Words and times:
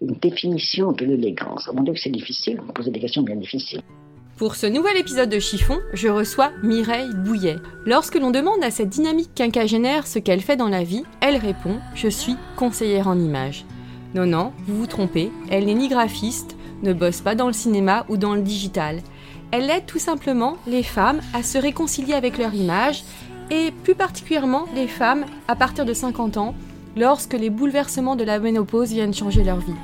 Une 0.00 0.14
définition 0.14 0.92
de 0.92 1.04
l'élégance. 1.04 1.68
Mon 1.74 1.82
Dieu, 1.82 1.92
que 1.92 1.98
c'est 1.98 2.10
difficile. 2.10 2.60
Vous 2.64 2.72
posez 2.72 2.92
des 2.92 3.00
questions 3.00 3.22
bien 3.22 3.34
difficiles. 3.34 3.82
Pour 4.36 4.54
ce 4.54 4.66
nouvel 4.66 4.96
épisode 4.96 5.28
de 5.28 5.40
Chiffon, 5.40 5.78
je 5.92 6.06
reçois 6.06 6.52
Mireille 6.62 7.12
Bouillet. 7.24 7.56
Lorsque 7.84 8.14
l'on 8.14 8.30
demande 8.30 8.62
à 8.62 8.70
cette 8.70 8.90
dynamique 8.90 9.34
quinquagénaire 9.34 10.06
ce 10.06 10.20
qu'elle 10.20 10.40
fait 10.40 10.54
dans 10.54 10.68
la 10.68 10.84
vie, 10.84 11.02
elle 11.20 11.36
répond 11.36 11.80
Je 11.96 12.06
suis 12.06 12.36
conseillère 12.56 13.08
en 13.08 13.18
images. 13.18 13.64
Non, 14.14 14.24
non, 14.24 14.52
vous 14.68 14.78
vous 14.78 14.86
trompez, 14.86 15.32
elle 15.50 15.66
n'est 15.66 15.74
ni 15.74 15.88
graphiste, 15.88 16.56
ne 16.84 16.92
bosse 16.92 17.20
pas 17.20 17.34
dans 17.34 17.48
le 17.48 17.52
cinéma 17.52 18.06
ou 18.08 18.16
dans 18.16 18.36
le 18.36 18.42
digital. 18.42 19.00
Elle 19.50 19.68
aide 19.68 19.86
tout 19.86 19.98
simplement 19.98 20.58
les 20.68 20.84
femmes 20.84 21.20
à 21.34 21.42
se 21.42 21.58
réconcilier 21.58 22.14
avec 22.14 22.38
leur 22.38 22.54
image 22.54 23.02
et 23.50 23.72
plus 23.82 23.96
particulièrement 23.96 24.66
les 24.76 24.86
femmes 24.86 25.24
à 25.48 25.56
partir 25.56 25.84
de 25.84 25.92
50 25.92 26.36
ans 26.36 26.54
lorsque 26.96 27.34
les 27.34 27.50
bouleversements 27.50 28.16
de 28.16 28.24
la 28.24 28.38
ménopause 28.38 28.92
viennent 28.92 29.14
changer 29.14 29.42
leur 29.42 29.58
vie. 29.58 29.74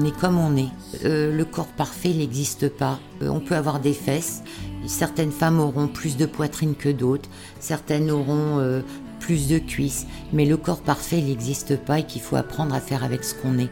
On 0.00 0.04
est 0.04 0.16
comme 0.16 0.38
on 0.38 0.56
est. 0.56 0.68
Euh, 1.04 1.36
le 1.36 1.44
corps 1.44 1.66
parfait 1.66 2.10
n'existe 2.10 2.68
pas. 2.68 3.00
Euh, 3.20 3.28
on 3.30 3.40
peut 3.40 3.56
avoir 3.56 3.80
des 3.80 3.92
fesses. 3.92 4.44
Certaines 4.86 5.32
femmes 5.32 5.58
auront 5.58 5.88
plus 5.88 6.16
de 6.16 6.24
poitrine 6.24 6.76
que 6.76 6.88
d'autres. 6.88 7.28
Certaines 7.58 8.08
auront 8.12 8.60
euh, 8.60 8.82
plus 9.18 9.48
de 9.48 9.58
cuisses. 9.58 10.06
Mais 10.32 10.44
le 10.44 10.56
corps 10.56 10.82
parfait 10.82 11.20
n'existe 11.20 11.76
pas 11.76 11.98
et 11.98 12.06
qu'il 12.06 12.22
faut 12.22 12.36
apprendre 12.36 12.76
à 12.76 12.80
faire 12.80 13.02
avec 13.02 13.24
ce 13.24 13.34
qu'on 13.34 13.58
est. 13.58 13.70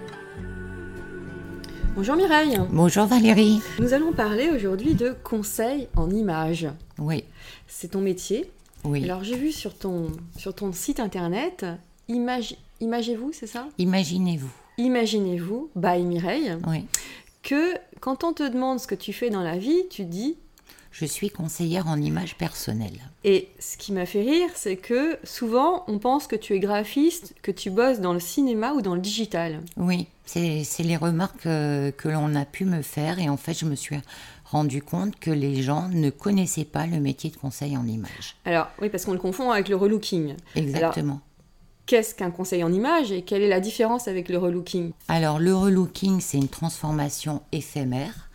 Bonjour 1.95 2.17
Mireille. 2.17 2.59
Bonjour 2.73 3.07
Valérie. 3.07 3.61
Nous 3.79 3.95
allons 3.95 4.13
parler 4.13 4.51
aujourd'hui 4.51 4.95
de 4.95 5.15
conseils 5.23 5.87
en 5.95 6.11
images. 6.11 6.67
Oui, 6.99 7.23
C'est 7.69 7.93
ton 7.93 8.01
métier. 8.01 8.51
oui. 8.85 9.05
Alors 9.05 9.23
j'ai 9.23 9.37
vu 9.37 9.53
sur 9.53 9.79
ton, 9.79 10.09
sur 10.37 10.55
ton 10.55 10.73
site 10.73 10.99
internet, 10.99 11.65
image, 12.09 12.57
imagez-vous, 12.81 13.31
c'est 13.33 13.47
ça? 13.47 13.69
Imaginez-vous. 13.79 14.66
Imaginez-vous, 14.79 15.71
by 15.75 16.03
Mireille, 16.03 16.57
Oui. 16.67 16.85
que 17.43 17.75
quand 18.01 18.25
on 18.25 18.33
te 18.33 18.43
demande 18.49 18.79
ce 18.81 18.87
que 18.87 18.95
tu 18.95 19.13
fais 19.13 19.31
dans 19.31 19.43
la 19.43 19.57
vie, 19.57 19.85
tu 19.91 20.05
dis 20.05 20.37
Je 20.93 21.05
suis 21.07 21.31
conseillère 21.31 21.87
en 21.89 22.01
images 22.01 22.37
personnelles. 22.37 23.01
Et 23.25 23.49
ce 23.59 23.77
qui 23.77 23.93
m'a 23.93 24.07
fait 24.07 24.23
rire, 24.23 24.49
c'est 24.55 24.77
que 24.77 25.19
souvent 25.25 25.85
on 25.89 25.99
pense 25.99 26.27
que 26.27 26.37
tu 26.37 26.55
es 26.55 26.61
graphiste, 26.61 27.35
que 27.43 27.51
tu 27.51 27.71
bosses 27.71 28.01
dans 28.01 28.13
le 28.13 28.21
cinéma 28.21 28.73
ou 28.73 28.83
dans 28.83 28.95
le 28.95 29.01
digital. 29.01 29.61
Oui, 29.77 30.07
c'est 30.25 30.65
les 30.81 30.97
remarques 30.97 31.47
euh, 31.47 31.91
que 31.91 32.09
l'on 32.09 32.35
a 32.35 32.45
pu 32.45 32.65
me 32.65 32.83
faire 32.83 33.19
et 33.19 33.29
en 33.29 33.37
fait 33.37 33.55
je 33.55 33.65
me 33.67 33.75
suis 33.75 33.97
rendu 34.45 34.81
compte 34.83 35.19
que 35.19 35.31
les 35.31 35.61
gens 35.63 35.89
ne 35.89 36.09
connaissaient 36.11 36.65
pas 36.65 36.87
le 36.87 37.01
métier 37.01 37.31
de 37.31 37.37
conseil 37.37 37.77
en 37.77 37.87
images. 37.87 38.37
Alors 38.45 38.69
oui, 38.81 38.89
parce 38.91 39.05
qu'on 39.05 39.13
le 39.13 39.19
confond 39.19 39.51
avec 39.51 39.69
le 39.69 39.77
relooking. 39.77 40.35
Exactement. 40.55 41.21
Qu'est-ce 41.87 42.15
qu'un 42.15 42.33
conseil 42.33 42.65
en 42.65 42.73
image 42.73 43.13
et 43.13 43.23
quelle 43.23 43.43
est 43.43 43.49
la 43.49 43.61
différence 43.61 44.09
avec 44.09 44.29
le 44.29 44.39
relooking 44.39 44.93
Alors 45.09 45.39
le 45.39 45.55
relooking, 45.55 46.21
c'est 46.21 46.37
une 46.37 46.49
transformation 46.49 47.43
éphémère 47.53 48.29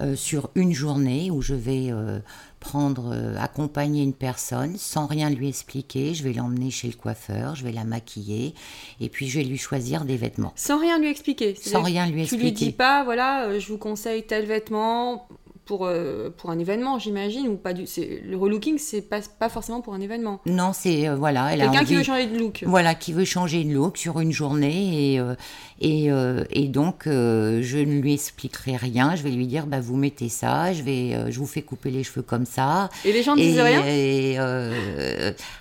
euh, 0.00 0.16
sur 0.16 0.50
une 0.54 0.72
journée 0.72 1.30
où 1.30 1.42
je 1.42 1.54
vais 1.54 1.88
euh, 1.90 2.20
prendre, 2.58 3.12
euh, 3.12 3.36
accompagner 3.38 4.02
une 4.02 4.14
personne 4.14 4.76
sans 4.78 5.06
rien 5.06 5.28
lui 5.28 5.48
expliquer. 5.48 6.14
Je 6.14 6.24
vais 6.24 6.32
l'emmener 6.32 6.70
chez 6.70 6.88
le 6.88 6.94
coiffeur, 6.94 7.54
je 7.54 7.64
vais 7.64 7.72
la 7.72 7.84
maquiller 7.84 8.54
et 9.00 9.08
puis 9.10 9.28
je 9.28 9.38
vais 9.38 9.44
lui 9.44 9.58
choisir 9.58 10.06
des 10.06 10.16
vêtements. 10.16 10.52
Sans 10.56 10.78
rien 10.78 10.98
lui 10.98 11.08
expliquer. 11.08 11.54
Sans 11.54 11.82
rien 11.82 12.06
lui 12.06 12.26
Tu 12.26 12.36
lui 12.36 12.48
expliquer. 12.48 12.64
dis 12.66 12.72
pas, 12.72 13.04
voilà, 13.04 13.58
je 13.58 13.66
vous 13.68 13.78
conseille 13.78 14.22
tel 14.22 14.46
vêtement 14.46 15.28
pour, 15.70 15.86
euh, 15.86 16.30
pour 16.36 16.50
un 16.50 16.58
événement, 16.58 16.98
j'imagine, 16.98 17.46
ou 17.46 17.54
pas 17.56 17.72
du. 17.72 17.86
c'est- 17.86 18.22
Le 18.24 18.36
relooking, 18.36 18.76
c'est 18.76 19.02
pas, 19.02 19.20
pas 19.38 19.48
forcément 19.48 19.80
pour 19.80 19.94
un 19.94 20.00
événement. 20.00 20.40
Non, 20.44 20.72
c'est 20.74 21.08
euh, 21.08 21.14
voilà, 21.14 21.56
Quelqu'un 21.56 21.84
qui 21.84 21.94
veut 21.94 22.02
changer 22.02 22.26
de 22.26 22.36
look. 22.36 22.64
Voilà, 22.66 22.96
qui 22.96 23.12
veut 23.12 23.24
changer 23.24 23.62
de 23.62 23.72
look 23.72 23.96
sur 23.96 24.18
une 24.18 24.32
journée 24.32 25.12
et, 25.14 25.20
euh, 25.20 25.36
et, 25.80 26.08
et 26.50 26.66
donc 26.66 27.02
je 27.06 27.78
ne 27.78 28.00
lui 28.00 28.14
expliquerai 28.14 28.74
rien. 28.74 29.14
Je 29.14 29.22
vais 29.22 29.30
lui 29.30 29.46
dire 29.46 29.66
bah 29.68 29.78
vous 29.80 29.94
mettez 29.96 30.28
ça, 30.28 30.72
je 30.72 30.82
vais, 30.82 31.30
je 31.30 31.38
vous 31.38 31.46
fais 31.46 31.62
couper 31.62 31.92
les 31.92 32.02
cheveux 32.02 32.22
comme 32.22 32.46
ça. 32.46 32.88
Et 33.04 33.12
les 33.12 33.22
gens 33.22 33.36
ne 33.36 33.40
disent 33.40 33.60
rien 33.60 33.84
et, 33.86 34.36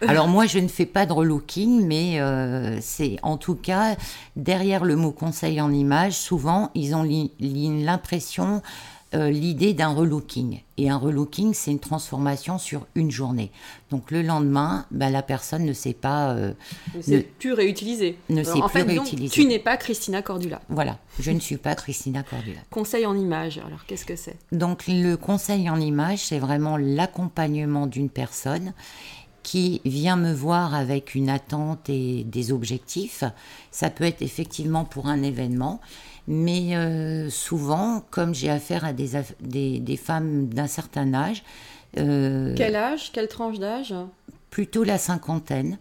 alors 0.07 0.27
moi 0.27 0.47
je 0.47 0.57
ne 0.57 0.67
fais 0.67 0.87
pas 0.87 1.05
de 1.05 1.13
relooking, 1.13 1.85
mais 1.85 2.19
c'est 2.81 3.17
en 3.21 3.37
tout 3.37 3.55
cas 3.55 3.95
derrière 4.35 4.83
le 4.85 4.95
mot 4.95 5.11
conseil 5.11 5.61
en 5.61 5.71
image, 5.71 6.13
souvent 6.13 6.71
ils 6.73 6.95
ont 6.95 7.03
li- 7.03 7.31
li- 7.39 7.83
l'impression 7.83 8.61
euh, 9.15 9.29
l'idée 9.31 9.73
d'un 9.73 9.89
relooking. 9.89 10.61
Et 10.77 10.89
un 10.89 10.97
relooking, 10.97 11.53
c'est 11.55 11.71
une 11.71 11.79
transformation 11.79 12.57
sur 12.59 12.85
une 12.95 13.09
journée. 13.11 13.51
Donc 13.89 14.11
le 14.11 14.21
lendemain, 14.21 14.85
bah, 14.91 15.09
la 15.09 15.23
personne 15.23 15.65
ne 15.65 15.73
sait 15.73 15.93
pas. 15.93 16.31
euh, 16.33 16.53
ne- 17.07 17.19
plus 17.19 17.53
réutilisé. 17.53 18.17
ne 18.29 18.41
Alors, 18.41 18.53
sait 18.55 18.61
en 18.61 18.69
plus 18.69 18.79
fait, 18.81 18.85
donc, 18.95 19.05
réutiliser. 19.05 19.33
tu 19.33 19.45
n'es 19.45 19.57
pas 19.59 19.77
Christina 19.77 20.21
Cordula. 20.21 20.61
voilà, 20.69 20.99
je 21.19 21.31
ne 21.31 21.39
suis 21.39 21.57
pas 21.57 21.73
Christina 21.75 22.21
Cordula. 22.23 22.59
Conseil 22.69 23.05
en 23.07 23.15
image, 23.17 23.57
alors 23.65 23.85
qu'est-ce 23.87 24.05
que 24.05 24.15
c'est? 24.15 24.35
Donc 24.51 24.83
le 24.87 25.15
conseil 25.15 25.69
en 25.69 25.79
image, 25.81 26.19
c'est 26.25 26.39
vraiment 26.39 26.77
l'accompagnement 26.77 27.87
d'une 27.87 28.09
personne 28.09 28.73
qui 29.41 29.81
vient 29.85 30.17
me 30.17 30.31
voir 30.33 30.75
avec 30.75 31.15
une 31.15 31.29
attente 31.29 31.89
et 31.89 32.23
des 32.25 32.51
objectifs. 32.51 33.23
Ça 33.71 33.89
peut 33.89 34.03
être 34.03 34.21
effectivement 34.21 34.85
pour 34.85 35.07
un 35.07 35.23
événement, 35.23 35.79
mais 36.29 36.75
euh, 36.77 37.29
souvent, 37.29 38.03
comme 38.11 38.33
j'ai 38.35 38.49
affaire 38.49 38.85
à 38.85 38.93
des, 38.93 39.15
aff- 39.15 39.35
des, 39.41 39.79
des 39.79 39.97
femmes 39.97 40.47
d'un 40.47 40.67
certain 40.67 41.13
âge, 41.13 41.43
euh, 41.97 42.53
Quel 42.55 42.75
âge 42.75 43.11
Quelle 43.11 43.27
tranche 43.27 43.59
d'âge? 43.59 43.93
plutôt 44.49 44.83
la 44.83 44.97
cinquantaine, 44.97 45.77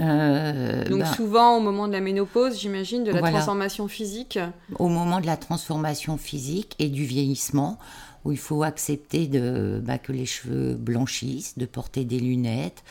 euh, 0.00 0.84
Donc 0.88 1.00
ben, 1.00 1.04
souvent 1.04 1.56
au 1.56 1.60
moment 1.60 1.88
de 1.88 1.92
la 1.92 2.00
ménopause, 2.00 2.58
j'imagine, 2.60 3.02
de 3.04 3.10
la 3.10 3.20
Voilà. 3.20 3.38
transformation 3.38 3.88
physique? 3.88 4.38
au 4.78 4.88
moment 4.88 5.20
de 5.20 5.26
la 5.26 5.36
transformation 5.36 6.16
physique 6.16 6.76
et 6.78 6.88
du 6.88 7.04
vieillissement, 7.04 7.78
où 8.24 8.32
il 8.32 8.38
faut 8.38 8.62
accepter 8.62 9.26
de, 9.26 9.80
bah, 9.84 9.98
que 9.98 10.12
les 10.12 10.26
cheveux 10.26 10.74
blanchissent, 10.74 11.58
de 11.58 11.66
porter 11.66 12.04
des 12.04 12.20
lunettes, 12.20 12.84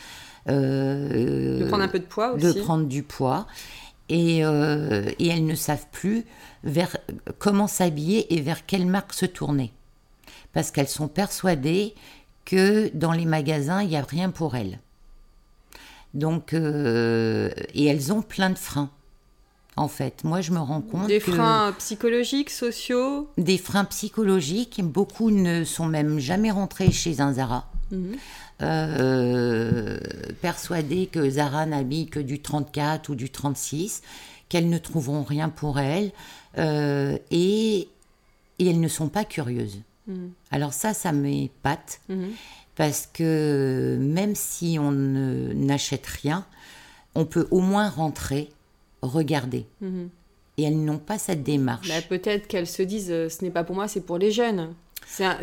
euh, 0.48 1.58
De 1.60 1.64
prendre 1.68 1.84
un 1.84 1.88
peu 1.88 1.98
de 2.00 2.04
poids 2.04 2.32
de 2.34 2.48
aussi. 2.48 2.60
prendre 2.60 2.86
du 2.86 3.02
poids. 3.02 3.46
Et, 4.12 4.44
euh, 4.44 5.08
et 5.20 5.28
elles 5.28 5.46
ne 5.46 5.54
savent 5.54 5.86
plus 5.92 6.24
vers 6.64 6.96
comment 7.38 7.68
s'habiller 7.68 8.34
et 8.34 8.40
vers 8.40 8.66
quelle 8.66 8.86
marque 8.86 9.14
se 9.14 9.24
tourner. 9.24 9.72
Parce 10.52 10.70
qu'elles 10.72 10.88
sont 10.88 11.06
persuadées 11.08 11.94
que 12.44 12.90
dans 12.92 13.12
les 13.12 13.24
magasins, 13.24 13.82
il 13.82 13.88
n'y 13.90 13.96
a 13.96 14.02
rien 14.02 14.30
pour 14.30 14.56
elles. 14.56 14.80
Donc, 16.12 16.54
euh, 16.54 17.50
et 17.72 17.86
elles 17.86 18.12
ont 18.12 18.22
plein 18.22 18.50
de 18.50 18.58
freins. 18.58 18.90
En 19.76 19.86
fait, 19.86 20.24
moi, 20.24 20.40
je 20.40 20.50
me 20.50 20.58
rends 20.58 20.80
compte 20.80 21.06
Des 21.06 21.20
que 21.20 21.30
freins 21.30 21.72
psychologiques, 21.78 22.50
sociaux? 22.50 23.28
des 23.38 23.56
freins 23.58 23.84
psychologiques. 23.84 24.80
Beaucoup 24.82 25.30
ne 25.30 25.62
sont 25.64 25.86
même 25.86 26.18
jamais 26.18 26.50
rentrés 26.50 26.90
chez 26.90 27.20
un 27.20 27.34
Zara. 27.34 27.70
Mhm. 27.92 28.16
Euh, 28.62 29.98
persuadés 30.42 31.06
que 31.06 31.28
Zara 31.28 31.66
n'habille 31.66 32.06
que 32.08 32.20
du 32.20 32.40
34 32.40 33.08
ou 33.10 33.14
du 33.14 33.30
36, 33.30 34.02
qu'elles 34.48 34.68
ne 34.68 34.78
trouveront 34.78 35.22
rien 35.22 35.48
pour 35.48 35.78
elles, 35.78 36.12
euh, 36.58 37.16
et, 37.30 37.88
et 38.58 38.66
elles 38.68 38.80
ne 38.80 38.88
sont 38.88 39.08
pas 39.08 39.24
curieuses. 39.24 39.80
Mhm. 40.06 40.30
Alors 40.50 40.72
ça, 40.72 40.94
ça 40.94 41.12
m'épate, 41.12 42.00
Mhm. 42.08 42.30
parce 42.76 43.08
que 43.12 43.96
même 44.00 44.34
si 44.34 44.78
on 44.80 44.90
n'achète 44.92 46.06
rien, 46.06 46.46
on 47.14 47.24
peut 47.24 47.46
au 47.50 47.60
moins 47.60 47.88
rentrer, 47.88 48.50
regarder. 49.02 49.66
Mhm. 49.80 50.08
Et 50.58 50.64
elles 50.64 50.84
n'ont 50.84 50.98
pas 50.98 51.16
cette 51.18 51.42
démarche. 51.42 51.88
Bah, 51.88 52.02
Peut-être 52.08 52.46
qu'elles 52.46 52.66
se 52.66 52.82
disent 52.82 53.10
euh, 53.10 53.28
ce 53.28 53.44
n'est 53.44 53.50
pas 53.50 53.64
pour 53.64 53.74
moi, 53.74 53.88
c'est 53.88 54.00
pour 54.02 54.18
les 54.18 54.30
jeunes. 54.30 54.74
Un- 55.20 55.38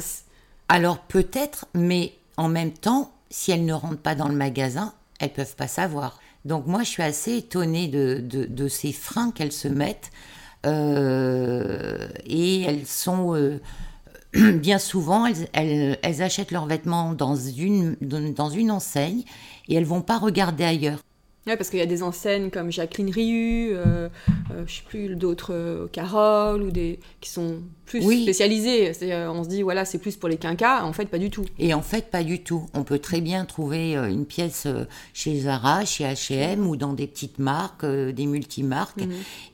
Alors 0.67 0.99
peut-être, 0.99 1.65
mais 1.73 2.13
en 2.37 2.47
même 2.47 2.71
temps, 2.71 3.11
si 3.29 3.51
elles 3.51 3.65
ne 3.65 3.73
rentrent 3.73 4.01
pas 4.01 4.15
dans 4.15 4.29
le 4.29 4.35
magasin, 4.35 4.93
elles 5.19 5.33
peuvent 5.33 5.55
pas 5.55 5.67
savoir. 5.67 6.19
Donc 6.45 6.65
moi, 6.67 6.83
je 6.83 6.89
suis 6.89 7.03
assez 7.03 7.37
étonnée 7.37 7.87
de, 7.87 8.67
ces 8.67 8.93
freins 8.93 9.31
qu'elles 9.31 9.51
se 9.51 9.67
mettent. 9.67 10.11
Euh, 10.65 12.07
et 12.25 12.63
elles 12.63 12.87
sont... 12.87 13.35
euh, 13.35 13.59
bien 14.33 14.79
souvent, 14.79 15.25
elles, 15.25 15.97
elles- 16.01 16.21
achètent 16.21 16.51
leurs 16.51 16.65
vêtements 16.65 17.13
dans 17.13 17.35
une, 17.35 17.95
dans 18.01 18.49
une 18.49 18.71
enseigne 18.71 19.23
et 19.67 19.75
elles 19.75 19.85
vont 19.85 20.01
pas 20.01 20.17
regarder 20.17 20.63
ailleurs. 20.63 20.99
Ouais, 21.47 21.55
parce 21.55 21.69
qu'il 21.69 21.79
y 21.79 21.81
a 21.81 21.85
des 21.85 22.03
enseignes 22.03 22.49
comme 22.49 22.71
Jacqueline 22.71 23.09
Riu, 23.09 23.69
euh, 23.73 24.09
euh, 24.51 24.63
je 24.67 24.75
sais 24.75 24.83
plus 24.87 25.15
d'autres, 25.15 25.53
euh, 25.53 25.87
Carole, 25.91 26.61
ou 26.61 26.71
des 26.71 26.99
qui 27.21 27.29
sont 27.29 27.61
plus 27.85 28.05
Oui. 28.05 28.23
spécialisées. 28.23 28.93
C'est-à-dire, 28.93 29.31
On 29.33 29.45
se 29.45 29.49
dit, 29.49 29.61
voilà, 29.61 29.85
c'est 29.85 29.97
plus 29.97 30.17
pour 30.17 30.27
les 30.27 30.35
quinquas. 30.35 30.83
En 30.83 30.91
fait, 30.91 31.05
pas 31.05 31.17
du 31.19 31.29
tout. 31.29 31.45
Et 31.57 31.73
en 31.73 31.81
fait, 31.81 32.11
pas 32.11 32.23
du 32.23 32.43
tout. 32.43 32.65
On 32.73 32.83
peut 32.83 32.99
très 32.99 33.21
bien 33.21 33.45
trouver 33.45 33.95
euh, 33.95 34.09
une 34.09 34.25
pièce 34.25 34.63
euh, 34.65 34.83
chez 35.13 35.39
Zara, 35.39 35.85
chez 35.85 36.03
H&M 36.03 36.67
ou 36.67 36.75
dans 36.75 36.91
des 36.91 37.07
petites 37.07 37.39
marques, 37.39 37.85
euh, 37.85 38.11
des 38.11 38.25
multimarques, 38.25 39.03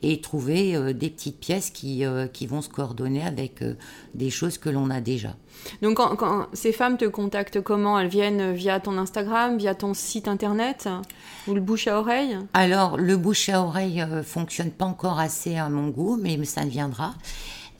et 0.02 0.20
trouver 0.20 0.74
euh, 0.74 0.92
des 0.92 1.10
petites 1.10 1.38
pièces 1.38 1.70
qui, 1.70 2.04
euh, 2.04 2.26
qui 2.26 2.46
vont 2.48 2.60
se 2.60 2.68
coordonner 2.68 3.22
avec 3.22 3.62
euh, 3.62 3.74
des 4.14 4.30
choses 4.30 4.58
que 4.58 4.68
l'on 4.68 4.90
a 4.90 5.00
déjà. 5.00 5.36
Donc, 5.82 5.96
quand, 5.96 6.16
quand 6.16 6.46
ces 6.52 6.72
femmes 6.72 6.96
te 6.96 7.04
contactent 7.04 7.60
comment 7.60 7.98
Elles 7.98 8.08
viennent 8.08 8.52
via 8.52 8.80
ton 8.80 8.98
Instagram, 8.98 9.56
via 9.56 9.74
ton 9.74 9.94
site 9.94 10.28
internet 10.28 10.88
ou 11.46 11.54
le 11.54 11.60
bouche 11.60 11.86
à 11.88 11.98
oreille? 11.98 12.36
Alors, 12.52 12.96
le 12.96 13.16
bouche 13.16 13.48
à 13.48 13.62
oreille 13.62 14.02
euh, 14.02 14.22
fonctionne 14.22 14.70
pas 14.70 14.84
encore 14.84 15.18
assez 15.18 15.56
à 15.56 15.68
mon 15.68 15.88
goût, 15.88 16.18
mais 16.20 16.42
ça 16.44 16.64
viendra. 16.64 17.14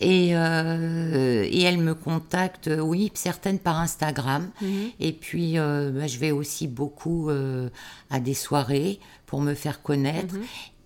Et, 0.01 0.31
euh, 0.33 1.47
et 1.49 1.63
elle 1.63 1.79
me 1.79 1.95
contacte, 1.95 2.69
euh, 2.69 2.81
oui, 2.81 3.13
certaines 3.15 3.61
par 3.61 3.79
Instagram. 3.79 4.51
Et 4.99 5.13
puis, 5.13 5.59
euh, 5.59 5.93
bah, 5.93 6.07
je 6.09 6.19
vais 6.19 6.33
aussi 6.33 6.67
beaucoup 6.67 7.31
euh, 7.31 7.69
à 8.11 8.19
des 8.19 8.35
soirées 8.35 8.99
pour 9.27 9.41
me 9.41 9.55
faire 9.55 9.83
connaître. 9.83 10.35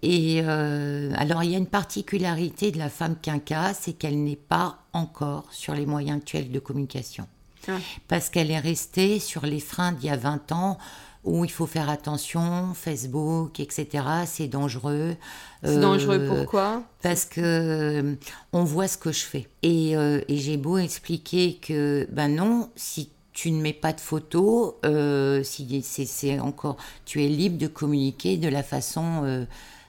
Et 0.03 0.41
euh, 0.45 1.13
alors, 1.17 1.43
il 1.43 1.51
y 1.51 1.55
a 1.55 1.59
une 1.59 1.67
particularité 1.67 2.71
de 2.71 2.79
la 2.79 2.89
femme 2.89 3.17
quinca, 3.21 3.75
c'est 3.75 3.93
qu'elle 3.95 4.23
n'est 4.23 4.37
pas 4.37 4.79
encore 4.93 5.47
sur 5.51 5.75
les 5.75 5.87
moyens 5.87 6.19
actuels 6.19 6.51
de 6.51 6.59
communication. 6.59 7.27
Ah. 7.69 7.73
Parce 8.07 8.31
qu'elle 8.31 8.51
est 8.51 8.59
restée 8.61 9.19
sur 9.19 9.45
les 9.45 9.61
freins 9.61 9.93
d'il 9.93 10.07
y 10.07 10.11
a 10.11 10.17
20 10.17 10.53
ans 10.53 10.79
où 11.25 11.45
il 11.45 11.51
faut 11.51 11.67
faire 11.67 11.91
attention, 11.91 12.73
Facebook, 12.75 13.61
etc. 13.61 14.05
C'est 14.25 14.47
dangereux. 14.49 15.17
C'est 15.63 15.71
Euh, 15.77 15.81
dangereux 15.81 16.25
pourquoi? 16.27 16.83
parce 17.03 17.25
que 17.25 17.41
euh, 17.43 18.15
on 18.53 18.65
voit 18.65 18.89
ce 18.89 18.97
que 18.97 19.13
je 19.13 19.25
fais. 19.25 19.49
Et, 19.63 19.97
euh, 19.97 20.21
et 20.29 20.37
j'ai 20.39 20.57
beau 20.57 20.79
expliquer 20.79 21.55
que, 21.61 22.09
ben 22.13 22.35
non, 22.37 22.71
si 22.77 23.11
tu 23.33 23.51
ne 23.51 23.61
mets 23.61 23.73
pas 23.75 23.93
de 23.93 24.01
photos, 24.01 24.75
euh, 24.87 25.43
si 25.43 25.83
c'est 25.83 26.39
encore, 26.41 26.77
tu 27.05 27.23
es 27.25 27.29
libre 27.29 27.59
de 27.59 27.67
communiquer 27.67 28.37
de 28.37 28.49
la 28.49 28.63
façon 28.63 29.47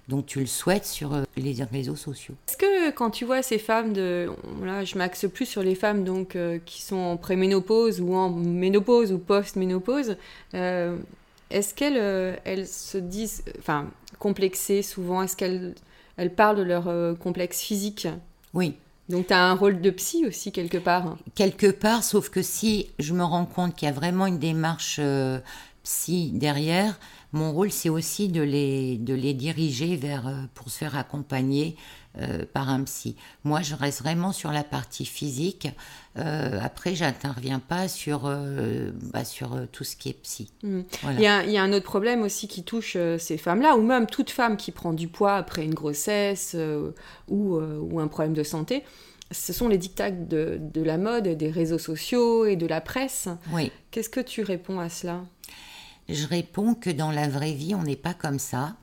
dont 0.10 0.24
tu 0.24 0.40
le 0.40 0.48
souhaites 0.48 0.86
sur 0.86 1.14
euh, 1.14 1.24
les 1.38 1.56
réseaux 1.64 1.96
sociaux. 1.96 2.34
Est-ce 2.48 2.58
que 2.58 2.90
quand 2.92 3.12
tu 3.12 3.26
vois 3.26 3.44
ces 3.44 3.60
femmes 3.60 3.94
de, 3.94 4.30
là, 4.64 4.84
je 4.84 4.98
m'axe 4.98 5.28
plus 5.32 5.46
sur 5.46 5.62
les 5.62 5.76
femmes 5.76 6.04
donc 6.04 6.36
euh, 6.36 6.58
qui 6.66 6.82
sont 6.82 6.98
en 6.98 7.16
préménopause 7.16 8.02
ou 8.02 8.16
en 8.16 8.30
ménopause 8.30 9.14
ou 9.14 9.20
post-ménopause, 9.20 10.18
euh, 10.56 10.98
est-ce 11.52 11.74
qu'elles 11.76 12.40
elles 12.44 12.68
se 12.68 12.98
disent, 12.98 13.44
enfin, 13.60 13.88
complexées 14.18 14.82
souvent? 14.82 15.22
Est-ce 15.22 15.38
qu'elles 15.38 15.76
elles 16.18 16.34
parlent 16.34 16.58
de 16.58 16.64
leur 16.64 16.88
euh, 16.88 17.14
complexe 17.14 17.62
physique? 17.62 18.08
Oui, 18.54 18.76
Donc 19.10 19.28
tu 19.28 19.34
as 19.34 19.44
un 19.46 19.54
rôle 19.54 19.80
de 19.80 19.92
psy 19.92 20.26
aussi 20.26 20.52
quelque 20.52 20.80
part. 20.80 21.18
quelque 21.36 21.70
part, 21.70 22.04
sauf 22.04 22.30
que 22.30 22.42
si 22.42 22.90
je 22.98 23.14
me 23.14 23.24
rends 23.24 23.46
compte 23.46 23.76
qu'il 23.76 23.88
y 23.88 23.92
a 23.92 23.94
vraiment 23.94 24.26
une 24.26 24.40
démarche 24.40 25.00
psy 25.84 26.32
derrière, 26.34 27.00
mon 27.32 27.52
rôle 27.52 27.72
c'est 27.72 27.90
aussi 27.90 28.28
de 28.28 28.42
les, 28.42 28.98
de 28.98 29.14
les 29.14 29.34
diriger 29.34 29.96
vers, 29.96 30.28
euh, 30.28 30.34
pour 30.54 30.70
se 30.70 30.78
faire 30.78 30.98
accompagner 30.98 31.76
euh, 32.18 32.44
par 32.52 32.70
un 32.70 32.84
psy. 32.84 33.16
Moi, 33.44 33.62
je 33.62 33.76
reste 33.76 34.02
vraiment 34.02 34.32
sur 34.32 34.52
la 34.52 34.64
partie 34.64 35.06
physique. 35.06 35.68
Euh, 36.18 36.60
après, 36.62 36.96
j'interviens 36.96 37.60
pas 37.60 37.88
sur, 37.88 38.24
euh, 38.26 38.92
bah, 39.14 39.24
sur 39.24 39.56
tout 39.72 39.84
ce 39.84 39.96
qui 39.96 40.10
est 40.10 40.22
psy. 40.24 40.52
Mm. 40.64 40.82
Voilà. 41.04 41.20
Il 41.20 41.24
y, 41.24 41.28
a, 41.28 41.44
il 41.44 41.52
y 41.52 41.58
a 41.58 41.64
un 41.64 41.72
autre 41.72 41.86
problème 41.86 42.24
aussi 42.24 42.48
qui 42.48 42.64
touche 42.64 42.98
ces 43.20 43.38
femmes-là, 43.38 43.78
ou 43.78 43.84
même 43.84 44.08
toute 44.08 44.32
femme 44.32 44.58
qui 44.58 44.72
prend 44.72 44.92
du 44.92 45.08
poids 45.08 45.36
après 45.36 45.64
une 45.64 45.76
grossesse 45.76 46.58
ou, 47.28 47.60
ou 47.60 48.00
un 48.00 48.08
problème 48.08 48.34
de 48.34 48.44
santé. 48.44 48.84
Ce 49.32 49.54
sont 49.54 49.68
les 49.68 49.78
dictats 49.78 50.10
de, 50.10 50.60
de 50.60 50.82
la 50.82 50.98
mode, 50.98 51.28
des 51.28 51.52
réseaux 51.52 51.78
sociaux 51.78 52.46
et 52.46 52.56
de 52.56 52.66
la 52.66 52.82
presse. 52.82 53.28
Oui. 53.54 53.72
Qu'est-ce 53.92 54.10
que 54.10 54.20
tu 54.20 54.42
réponds 54.42 54.80
à 54.80 54.90
cela? 54.90 55.24
Je 56.10 56.26
réponds 56.26 56.74
que 56.74 56.90
dans 56.90 57.12
la 57.12 57.30
vraie 57.30 57.54
vie, 57.54 57.76
on 57.76 57.84
n'est 57.84 57.96
pas 57.96 58.16
comme 58.16 58.40
ça. 58.40 58.76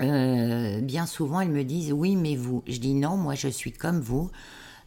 Euh, 0.00 0.80
bien 0.80 1.04
souvent, 1.04 1.40
elles 1.40 1.50
me 1.50 1.62
disent 1.62 1.92
oui, 1.92 2.16
mais 2.16 2.36
vous. 2.36 2.62
Je 2.66 2.78
dis 2.78 2.94
non, 2.94 3.18
moi 3.18 3.34
je 3.34 3.48
suis 3.48 3.72
comme 3.72 4.00
vous. 4.00 4.30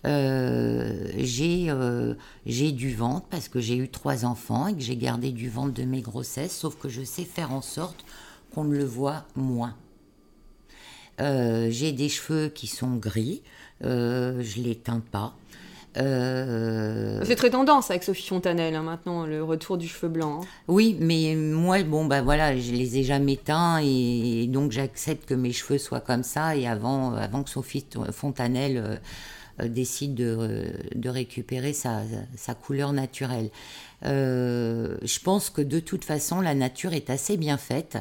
Euh, 0.06 1.08
j'ai 1.18 1.70
euh, 1.70 2.16
j'ai 2.46 2.72
du 2.72 2.96
ventre 2.96 3.28
parce 3.30 3.48
que 3.48 3.60
j'ai 3.60 3.76
eu 3.76 3.90
trois 3.90 4.26
enfants 4.26 4.68
et 4.68 4.74
que 4.74 4.82
j'ai 4.82 4.96
gardé 4.96 5.32
du 5.32 5.50
ventre 5.50 5.74
de 5.74 5.84
mes 5.84 6.02
grossesses, 6.02 6.58
sauf 6.58 6.78
que 6.78 6.90
je 6.90 7.04
sais 7.04 7.26
faire 7.26 7.54
en 7.54 7.62
sorte 7.62 8.06
qu'on 8.54 8.64
ne 8.64 8.76
le 8.76 8.86
voit 8.86 9.26
moins. 9.36 9.76
J'ai 11.20 11.92
des 11.92 12.08
cheveux 12.08 12.48
qui 12.48 12.66
sont 12.66 12.96
gris, 12.96 13.44
je 13.82 14.62
les 14.62 14.76
teins 14.76 15.02
pas. 15.12 15.36
Euh, 15.98 17.22
C'est 17.24 17.36
très 17.36 17.50
tendance 17.50 17.90
avec 17.90 18.04
Sophie 18.04 18.28
Fontanelle 18.28 18.76
hein, 18.76 18.84
maintenant, 18.84 19.26
le 19.26 19.44
retour 19.44 19.78
du 19.78 19.88
cheveu 19.88 20.08
blanc. 20.08 20.42
hein. 20.42 20.48
Oui, 20.68 20.96
mais 21.00 21.36
moi, 21.36 21.82
bon, 21.84 22.06
bah 22.06 22.22
voilà, 22.22 22.58
je 22.58 22.72
les 22.72 22.98
ai 22.98 23.04
jamais 23.04 23.38
teints 23.38 23.80
et, 23.84 24.48
donc 24.48 24.72
j'accepte 24.72 25.28
que 25.28 25.34
mes 25.34 25.52
cheveux 25.52 25.80
soient 25.80 26.02
comme 26.02 26.24
ça. 26.24 26.56
Et 26.56 26.68
avant, 26.68 27.14
avant 27.14 27.44
que 27.44 27.50
Sophie 27.50 27.86
Fontanelle 28.12 29.00
euh, 29.62 29.68
décide 29.68 30.14
de, 30.16 30.72
de 30.96 31.10
récupérer 31.10 31.74
sa, 31.74 32.02
sa 32.36 32.54
couleur 32.54 32.94
naturelle. 32.94 33.50
Euh, 34.06 34.96
je 35.02 35.20
pense 35.20 35.50
que 35.50 35.62
de 35.62 35.80
toute 35.80 36.06
façon, 36.06 36.40
la 36.40 36.56
nature 36.56 36.94
est 36.94 37.10
assez 37.10 37.36
bien 37.36 37.58
faite 37.58 37.98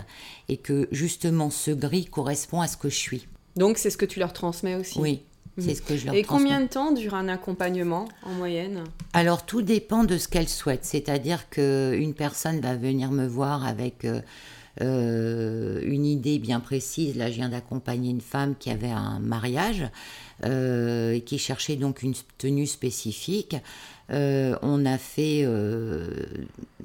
et 0.49 0.56
que 0.56 0.88
justement 0.93 1.50
ce 1.50 1.73
gris 1.73 2.05
correspond 2.05 2.61
à 2.61 2.69
ce 2.69 2.76
que 2.76 2.88
je 2.88 2.96
suis. 2.96 3.26
Donc 3.56 3.79
c'est 3.79 3.91
ce 3.91 3.96
que 3.96 4.06
tu 4.06 4.20
leur 4.20 4.32
transmets 4.32 4.76
aussi? 4.76 5.00
Oui, 5.00 5.23
c'est 5.58 5.75
ce 5.75 5.82
que 5.82 5.96
je 5.96 6.06
leur 6.06 6.14
Et 6.14 6.22
combien 6.22 6.60
de 6.60 6.66
temps 6.66 6.93
dure 6.93 7.14
un 7.14 7.28
accompagnement 7.28 8.08
en 8.22 8.32
moyenne 8.32 8.84
Alors 9.12 9.44
tout 9.44 9.62
dépend 9.62 10.05
de 10.05 10.19
ce 10.19 10.28
qu'elle 10.28 10.49
souhaite. 10.49 10.84
C'est-à-dire 10.84 11.49
qu'une 11.50 12.14
personne 12.14 12.60
va 12.60 12.76
venir 12.76 13.10
me 13.10 13.26
voir 13.26 13.66
avec 13.66 14.05
euh, 14.05 14.20
euh, 14.81 15.81
une 15.84 16.05
idée 16.05 16.38
bien 16.38 16.60
précise. 16.60 17.16
Là, 17.16 17.31
je 17.31 17.37
viens 17.37 17.49
d'accompagner 17.49 18.10
une 18.10 18.20
femme 18.20 18.55
qui 18.58 18.70
avait 18.70 18.90
un 18.90 19.19
mariage 19.19 19.84
euh, 20.44 21.12
et 21.12 21.22
qui 21.22 21.38
cherchait 21.38 21.76
donc 21.76 22.02
une 22.02 22.14
tenue 22.38 22.66
spécifique. 22.66 23.56
Euh, 24.10 24.56
on 24.62 24.87
a 24.87 24.96
fait 24.96 25.43
euh, 25.44 26.08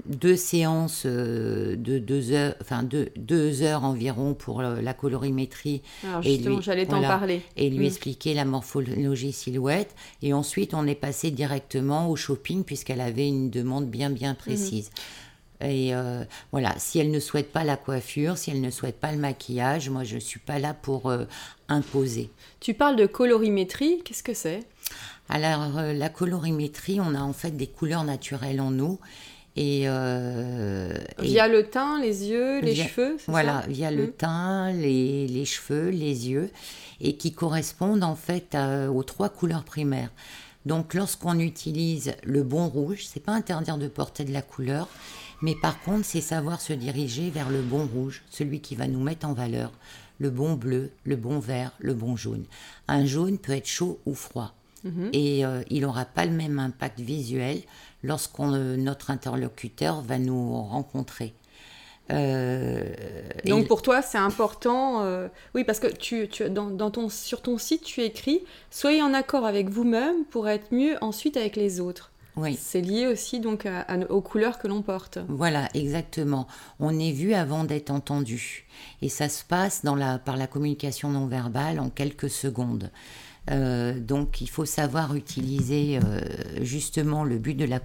deux 0.06 0.36
séances 0.36 1.04
euh, 1.06 1.78
de 1.78 1.98
deux 1.98 2.34
heures, 2.34 2.54
enfin 2.62 2.84
deux, 2.84 3.10
deux 3.16 3.62
heures 3.62 3.86
environ 3.86 4.34
pour 4.34 4.62
la 4.62 4.94
colorimétrie 4.94 5.82
Alors 6.04 6.20
Et 6.26 6.32
justement, 6.36 6.60
j'allais 6.60 6.86
t'en 6.86 6.98
voilà. 7.00 7.08
parler. 7.08 7.42
et 7.56 7.70
lui 7.70 7.86
Mm. 7.86 7.88
expliquer 7.88 8.34
la 8.34 8.44
morphologie 8.44 9.32
silhouette. 9.32 9.96
Et 10.22 10.34
ensuite, 10.34 10.74
on 10.74 10.86
est 10.86 10.96
passé 10.96 11.32
directement 11.32 12.10
au 12.10 12.18
shopping 12.18 12.66
puisqu'elle 12.66 13.00
avait 13.02 13.28
une 13.28 13.50
demande 13.50 13.88
bien, 13.90 14.10
bien 14.10 14.34
précise. 14.36 14.90
Et 15.62 15.96
euh, 15.96 16.26
voilà, 16.52 16.74
si 16.78 17.00
elle 17.00 17.10
ne 17.10 17.22
souhaite 17.22 17.54
pas 17.54 17.64
la 17.64 17.78
coiffure, 17.78 18.38
si 18.38 18.52
elle 18.52 18.60
ne 18.60 18.70
souhaite 18.70 19.00
pas 19.00 19.14
le 19.14 19.18
maquillage, 19.18 19.90
moi, 19.90 20.04
je 20.04 20.16
ne 20.16 20.20
suis 20.20 20.42
pas 20.42 20.60
là 20.60 20.74
pour 20.74 21.10
imposer. 21.70 22.32
Tu 22.60 22.74
parles 22.74 22.98
de 22.98 23.06
colorimétrie, 23.06 24.02
qu'est-ce 24.04 24.24
que 24.24 24.34
c'est? 24.34 24.60
Alors, 25.38 25.80
euh, 25.80 25.94
la 25.94 26.10
colorimétrie, 26.10 27.00
on 27.02 27.16
a 27.16 27.20
en 27.22 27.34
fait 27.34 27.50
des 27.58 27.66
couleurs 27.66 28.04
naturelles 28.04 28.62
en 28.62 28.70
nous. 28.70 29.00
Et, 29.56 29.84
euh, 29.88 30.94
et- 31.20 31.24
Via 31.24 31.48
le 31.48 31.64
teint, 31.70 32.00
les 32.00 32.28
yeux, 32.30 32.60
les 32.62 32.74
Via- 32.74 32.88
cheveux, 32.88 33.18
Voilà, 33.28 33.62
ça? 33.64 33.68
via 33.68 33.90
le 33.90 34.08
Mm. 34.08 34.12
teint, 34.12 34.72
les, 34.74 35.28
les 35.28 35.46
cheveux, 35.46 35.90
les 35.90 36.30
yeux, 36.30 36.52
et 37.02 37.18
qui 37.18 37.32
correspondent 37.34 38.04
en 38.04 38.16
fait 38.16 38.54
à- 38.54 38.92
aux 38.92 39.02
trois 39.04 39.30
couleurs 39.30 39.64
primaires. 39.64 40.12
Donc 40.68 40.94
lorsqu'on 40.94 41.40
utilise 41.40 42.14
le 42.24 42.44
bon 42.44 42.68
rouge, 42.68 43.06
c'est 43.08 43.20
pas 43.24 43.32
interdire 43.34 43.78
de 43.80 43.88
porter 43.88 44.26
de 44.26 44.34
la 44.34 44.44
couleur, 44.44 44.88
mais 45.42 45.56
par 45.60 45.82
contre 45.82 46.06
c'est 46.06 46.22
savoir 46.22 46.62
se 46.62 46.74
diriger 46.74 47.32
vers 47.32 47.50
le 47.50 47.62
bon 47.62 47.88
rouge, 47.88 48.22
celui 48.30 48.60
qui 48.60 48.76
va 48.76 48.88
nous 48.88 49.02
mettre 49.02 49.26
en 49.28 49.34
valeur, 49.34 49.72
le 50.20 50.30
bon 50.30 50.54
bleu, 50.54 50.92
le 51.06 51.16
bon 51.16 51.40
vert, 51.40 51.72
le 51.80 51.96
bon 51.96 52.16
jaune. 52.16 52.46
Un 52.88 53.06
jaune 53.06 53.40
peut 53.40 53.54
être 53.54 53.68
chaud 53.68 54.00
ou 54.06 54.14
froid. 54.14 54.54
Et 55.14 55.46
euh, 55.46 55.62
il 55.70 55.82
n'aura 55.84 56.06
pas 56.06 56.26
le 56.26 56.32
même 56.32 56.60
impact 56.60 57.00
visuel 57.00 57.62
lorsqu'on 58.04 58.54
euh, 58.54 58.76
notre 58.76 59.12
interlocuteur 59.12 60.02
va 60.02 60.18
nous 60.20 60.62
rencontrer. 60.64 61.34
Euh, 62.12 62.84
Donc 63.46 63.64
et- 63.64 63.68
pour 63.68 63.82
toi, 63.82 64.02
c'est 64.02 64.18
important. 64.18 65.02
euh, 65.04 65.28
Oui, 65.56 65.64
parce 65.64 65.80
que 65.80 65.88
tu, 65.88 66.28
tu- 66.28 66.50
dans, 66.50 66.68
dans 66.70 66.92
ton, 66.92 67.08
sur 67.10 67.42
ton 67.42 67.58
site, 67.58 67.84
tu 67.84 68.02
écris 68.02 68.42
Soyez 68.72 69.02
en 69.02 69.14
accord 69.14 69.46
avec 69.46 69.70
vous-même 69.70 70.26
pour 70.30 70.50
être 70.50 70.74
mieux 70.74 70.96
ensuite 71.02 71.38
avec 71.38 71.56
les 71.56 71.80
autres. 71.80 72.12
oui, 72.36 72.58
C'est 72.60 72.82
lié 72.82 73.08
aussi 73.08 73.40
donc 73.40 73.66
à- 73.66 73.82
à- 73.82 73.98
aux 74.12 74.22
couleurs 74.22 74.60
que 74.60 74.68
l'on 74.68 74.82
porte. 74.82 75.20
voilà, 75.30 75.70
exactement. 75.74 76.46
On 76.80 77.00
est 77.00 77.12
vu 77.14 77.34
avant 77.34 77.64
d'être 77.64 77.90
entendu. 77.90 78.66
Et 79.02 79.08
ça 79.10 79.30
se 79.30 79.44
passe 79.46 79.86
dans 79.86 79.96
la, 79.96 80.20
par 80.20 80.36
la 80.36 80.48
communication 80.48 81.10
non 81.10 81.28
verbale 81.28 81.80
en 81.80 81.90
quelques 81.90 82.30
secondes. 82.30 82.92
Euh, 83.52 84.00
donc 84.00 84.40
il 84.40 84.50
faut 84.50 84.66
savoir 84.66 85.16
utiliser 85.16 86.00
euh, 86.02 86.22
justement 86.62 87.24
le 87.24 87.38
but 87.38 87.56
de 87.56 87.66
la 87.66 87.80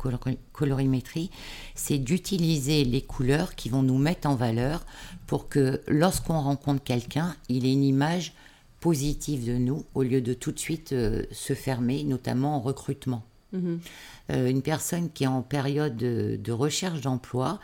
colorimétrie, 0.52 1.30
c'est 1.74 1.98
d'utiliser 1.98 2.84
les 2.84 3.02
couleurs 3.02 3.54
qui 3.56 3.68
vont 3.68 3.82
nous 3.82 3.98
mettre 3.98 4.28
en 4.28 4.36
valeur 4.36 4.86
pour 5.26 5.48
que 5.48 5.80
lorsqu'on 5.88 6.40
rencontre 6.40 6.82
quelqu'un, 6.84 7.34
il 7.48 7.66
ait 7.66 7.72
une 7.72 7.84
image 7.84 8.34
positive 8.80 9.44
de 9.46 9.58
nous 9.58 9.84
au 9.94 10.04
lieu 10.04 10.20
de 10.20 10.32
tout 10.32 10.52
de 10.52 10.58
suite 10.58 10.92
euh, 10.92 11.24
se 11.32 11.54
fermer, 11.54 12.04
notamment 12.04 12.56
en 12.56 12.60
recrutement. 12.60 13.24
Mhm. 13.50 13.80
une 14.28 14.60
personne 14.60 15.08
qui 15.10 15.24
est 15.24 15.26
en 15.26 15.40
période 15.40 15.96
de 15.96 16.52
recherche 16.52 17.00
d'emploi, 17.00 17.60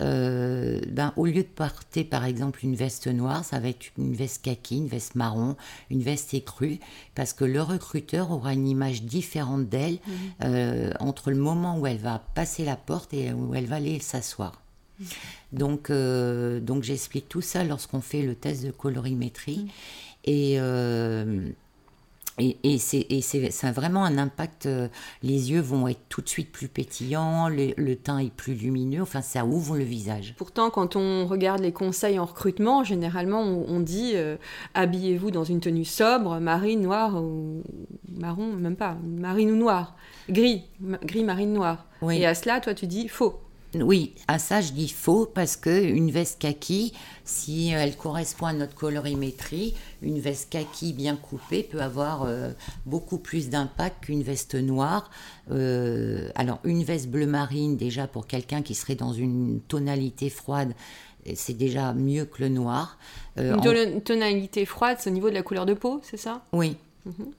euh, 0.00 0.80
ben, 0.88 1.12
au 1.16 1.24
lieu 1.24 1.42
de 1.42 1.48
porter 1.48 2.04
par 2.04 2.24
exemple 2.24 2.60
une 2.64 2.74
veste 2.74 3.06
noire, 3.06 3.44
ça 3.44 3.58
va 3.58 3.68
être 3.68 3.86
une 3.96 4.14
veste 4.14 4.44
kaki, 4.44 4.76
une 4.78 4.88
veste 4.88 5.14
marron, 5.14 5.56
une 5.90 6.02
veste 6.02 6.34
écrue, 6.34 6.78
parce 7.14 7.32
que 7.32 7.44
le 7.44 7.62
recruteur 7.62 8.30
aura 8.30 8.52
une 8.52 8.68
image 8.68 9.02
différente 9.02 9.68
d'elle 9.68 9.98
mhm. 10.06 10.14
euh, 10.44 10.92
entre 11.00 11.30
le 11.30 11.38
moment 11.38 11.78
où 11.78 11.86
elle 11.86 11.98
va 11.98 12.22
passer 12.34 12.64
la 12.64 12.76
porte 12.76 13.14
et 13.14 13.32
où 13.32 13.54
elle 13.54 13.66
va 13.66 13.76
aller 13.76 13.98
s'asseoir. 14.00 14.60
Mhm. 14.98 15.06
Donc, 15.52 15.90
euh, 15.90 16.60
donc 16.60 16.82
j'explique 16.82 17.28
tout 17.28 17.42
ça 17.42 17.64
lorsqu'on 17.64 18.00
fait 18.00 18.22
le 18.22 18.34
test 18.34 18.64
de 18.64 18.70
colorimétrie. 18.70 19.64
Mhm. 19.64 19.70
Et 20.28 20.58
et, 22.38 22.58
et 22.62 22.78
c'est 22.78 23.06
ça 23.50 23.68
a 23.68 23.72
vraiment 23.72 24.04
un 24.04 24.18
impact. 24.18 24.66
Euh, 24.66 24.88
les 25.22 25.50
yeux 25.52 25.60
vont 25.60 25.88
être 25.88 26.00
tout 26.08 26.20
de 26.20 26.28
suite 26.28 26.52
plus 26.52 26.68
pétillants, 26.68 27.48
le, 27.48 27.94
teint 27.94 28.18
est 28.18 28.32
plus 28.32 28.54
lumineux, 28.54 29.02
enfin 29.02 29.22
ça 29.22 29.44
ouvre 29.46 29.76
le 29.76 29.84
visage. 29.84 30.34
Pourtant, 30.36 30.70
quand 30.70 30.96
on 30.96 31.26
regarde 31.26 31.60
les 31.60 31.72
conseils 31.72 32.18
en 32.18 32.26
recrutement, 32.26 32.84
généralement 32.84 33.40
on, 33.40 33.80
dit 33.80 34.12
euh, 34.14 34.36
habillez-vous 34.74 35.30
dans 35.30 35.44
une 35.44 35.60
tenue 35.60 35.84
sobre, 35.84 36.38
marine, 36.38 36.82
noire 36.82 37.16
ou 37.22 37.62
marron, 38.08 38.52
même 38.52 38.76
pas, 38.76 38.96
marine 39.02 39.50
ou 39.50 39.56
noire, 39.56 39.96
gris, 40.28 40.64
gris, 41.04 41.24
marine, 41.24 41.54
noire. 41.54 41.86
Et 42.10 42.26
à 42.26 42.34
cela, 42.34 42.60
toi 42.60 42.74
tu 42.74 42.86
dis 42.86 43.08
faux. 43.08 43.40
Oui, 43.82 44.14
à 44.28 44.38
ça 44.38 44.60
je 44.60 44.72
dis 44.72 44.88
faux 44.88 45.26
parce 45.26 45.56
que 45.56 45.84
une 45.84 46.10
veste 46.10 46.40
kaki, 46.40 46.92
si 47.24 47.70
elle 47.70 47.96
correspond 47.96 48.46
à 48.46 48.52
notre 48.52 48.74
colorimétrie, 48.74 49.74
une 50.02 50.20
veste 50.20 50.50
kaki 50.50 50.92
bien 50.92 51.16
coupée 51.16 51.62
peut 51.62 51.80
avoir 51.80 52.24
euh, 52.24 52.50
beaucoup 52.84 53.18
plus 53.18 53.48
d'impact 53.48 54.04
qu'une 54.04 54.22
veste 54.22 54.54
noire. 54.54 55.10
Euh, 55.50 56.28
alors 56.34 56.60
une 56.64 56.84
veste 56.84 57.08
bleu 57.08 57.26
marine 57.26 57.76
déjà 57.76 58.06
pour 58.06 58.26
quelqu'un 58.26 58.62
qui 58.62 58.74
serait 58.74 58.94
dans 58.94 59.12
une 59.12 59.60
tonalité 59.68 60.30
froide, 60.30 60.72
c'est 61.34 61.56
déjà 61.56 61.92
mieux 61.92 62.24
que 62.24 62.42
le 62.42 62.48
noir. 62.48 62.98
Euh, 63.38 63.56
une 63.56 64.02
tonalité 64.02 64.64
froide, 64.64 64.98
c'est 65.00 65.10
au 65.10 65.12
niveau 65.12 65.28
de 65.28 65.34
la 65.34 65.42
couleur 65.42 65.66
de 65.66 65.74
peau, 65.74 66.00
c'est 66.02 66.16
ça? 66.16 66.42
Oui. 66.52 66.76
Mhm. 67.04 67.32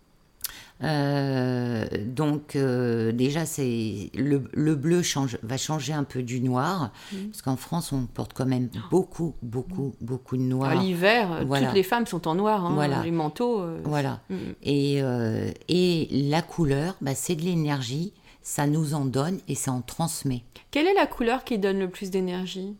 Euh, 0.83 1.87
donc 2.05 2.55
euh, 2.55 3.11
déjà 3.11 3.47
c'est 3.47 4.11
le, 4.13 4.37
bleu 4.75 5.01
change, 5.01 5.39
va 5.41 5.57
changer 5.57 5.91
un 5.91 6.03
peu 6.03 6.21
du 6.21 6.39
noir 6.39 6.91
mm. 7.11 7.29
parce 7.29 7.41
qu'en 7.41 7.55
France 7.55 7.91
on 7.91 8.05
porte 8.05 8.33
quand 8.33 8.45
même 8.45 8.69
beaucoup 8.91 9.33
beaucoup 9.41 9.95
beaucoup 10.01 10.37
de 10.37 10.43
noir. 10.43 10.69
À 10.69 10.75
l'hiver, 10.75 11.45
toutes 11.47 11.73
les 11.73 11.83
femmes 11.83 12.05
sont 12.05 12.27
en 12.27 12.35
noir, 12.35 12.63
hein, 12.65 12.73
voilà. 12.75 13.01
les 13.03 13.11
manteaux. 13.11 13.61
Euh, 13.61 13.81
voilà. 13.85 14.19
Mm. 14.29 14.35
Et, 14.63 15.01
et 15.67 16.07
la 16.29 16.41
couleur, 16.41 16.95
bah, 17.01 17.15
c'est 17.15 17.35
de 17.35 17.41
l'énergie, 17.41 18.13
ça 18.41 18.67
nous 18.67 18.93
en 18.93 19.05
donne 19.05 19.39
et 19.47 19.55
ça 19.55 19.71
en 19.71 19.81
transmet. 19.81 20.43
Quelle 20.71 20.87
est 20.87 20.93
la 20.93 21.07
couleur 21.07 21.43
qui 21.43 21.57
donne 21.57 21.79
le 21.79 21.89
plus 21.89 22.11
d'énergie? 22.11 22.75